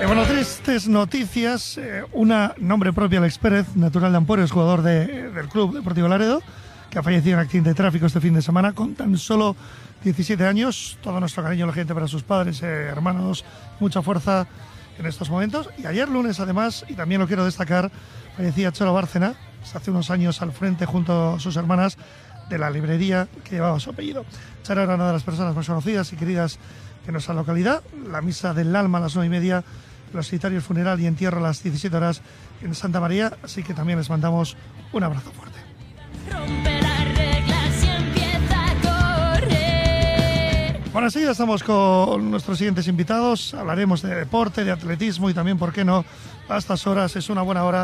Eh, 0.00 0.06
bueno, 0.06 0.24
tristes 0.24 0.88
noticias. 0.88 1.76
Eh, 1.78 2.04
una 2.12 2.54
nombre 2.58 2.92
propio, 2.92 3.18
Alex 3.18 3.38
Pérez, 3.38 3.76
natural 3.76 4.12
de 4.12 4.42
es 4.44 4.50
jugador 4.50 4.82
de- 4.82 5.30
del 5.30 5.48
Club 5.48 5.74
Deportivo 5.74 6.08
Laredo, 6.08 6.40
que 6.88 6.98
ha 6.98 7.02
fallecido 7.02 7.34
en 7.34 7.40
accidente 7.40 7.70
de 7.70 7.74
tráfico 7.74 8.06
este 8.06 8.20
fin 8.20 8.34
de 8.34 8.42
semana 8.42 8.72
con 8.72 8.94
tan 8.94 9.16
solo 9.18 9.56
17 10.02 10.46
años. 10.46 10.98
Todo 11.02 11.20
nuestro 11.20 11.42
cariño, 11.42 11.66
la 11.66 11.72
gente, 11.72 11.92
para 11.94 12.08
sus 12.08 12.22
padres, 12.22 12.62
eh, 12.62 12.66
hermanos, 12.66 13.44
mucha 13.78 14.00
fuerza 14.02 14.46
en 14.98 15.06
estos 15.06 15.28
momentos. 15.30 15.68
Y 15.78 15.86
ayer 15.86 16.08
lunes, 16.08 16.40
además, 16.40 16.84
y 16.88 16.94
también 16.94 17.20
lo 17.20 17.26
quiero 17.26 17.44
destacar, 17.44 17.90
fallecía 18.36 18.72
Cholo 18.72 18.94
Bárcena, 18.94 19.34
hace 19.74 19.90
unos 19.90 20.10
años 20.10 20.40
al 20.40 20.52
frente 20.52 20.86
junto 20.86 21.34
a 21.34 21.40
sus 21.40 21.56
hermanas 21.56 21.98
de 22.48 22.58
la 22.58 22.70
librería 22.70 23.28
que 23.44 23.56
llevaba 23.56 23.78
su 23.78 23.90
apellido. 23.90 24.24
Charo 24.62 24.82
era 24.82 24.94
una 24.94 25.06
de 25.08 25.12
las 25.12 25.22
personas 25.22 25.54
más 25.54 25.66
conocidas 25.66 26.12
y 26.12 26.16
queridas 26.16 26.58
en 27.06 27.12
nuestra 27.12 27.34
localidad. 27.34 27.82
La 28.10 28.22
misa 28.22 28.54
del 28.54 28.74
alma 28.74 28.98
a 28.98 29.02
las 29.02 29.14
nueve 29.14 29.26
y 29.28 29.30
media, 29.30 29.62
los 30.12 30.28
citarios 30.28 30.64
funeral 30.64 31.00
y 31.00 31.06
entierro 31.06 31.38
a 31.38 31.42
las 31.42 31.62
17 31.62 31.96
horas 31.96 32.22
en 32.62 32.74
Santa 32.74 33.00
María. 33.00 33.32
Así 33.42 33.62
que 33.62 33.74
también 33.74 33.98
les 33.98 34.10
mandamos 34.10 34.56
un 34.92 35.04
abrazo 35.04 35.30
fuerte. 35.32 35.58
Rompe 36.30 36.80
las 36.80 37.16
reglas 37.16 37.84
y 37.84 37.88
empieza 37.88 38.70
a 38.70 39.40
correr. 39.40 40.80
Bueno, 40.92 41.10
sí, 41.10 41.22
ya 41.22 41.30
estamos 41.30 41.62
con 41.62 42.30
nuestros 42.30 42.58
siguientes 42.58 42.88
invitados. 42.88 43.54
Hablaremos 43.54 44.02
de 44.02 44.14
deporte, 44.14 44.64
de 44.64 44.72
atletismo 44.72 45.30
y 45.30 45.34
también, 45.34 45.58
¿por 45.58 45.72
qué 45.72 45.84
no? 45.84 46.04
A 46.48 46.58
estas 46.58 46.84
horas 46.88 47.14
es 47.14 47.30
una 47.30 47.42
buena 47.42 47.64
hora 47.64 47.78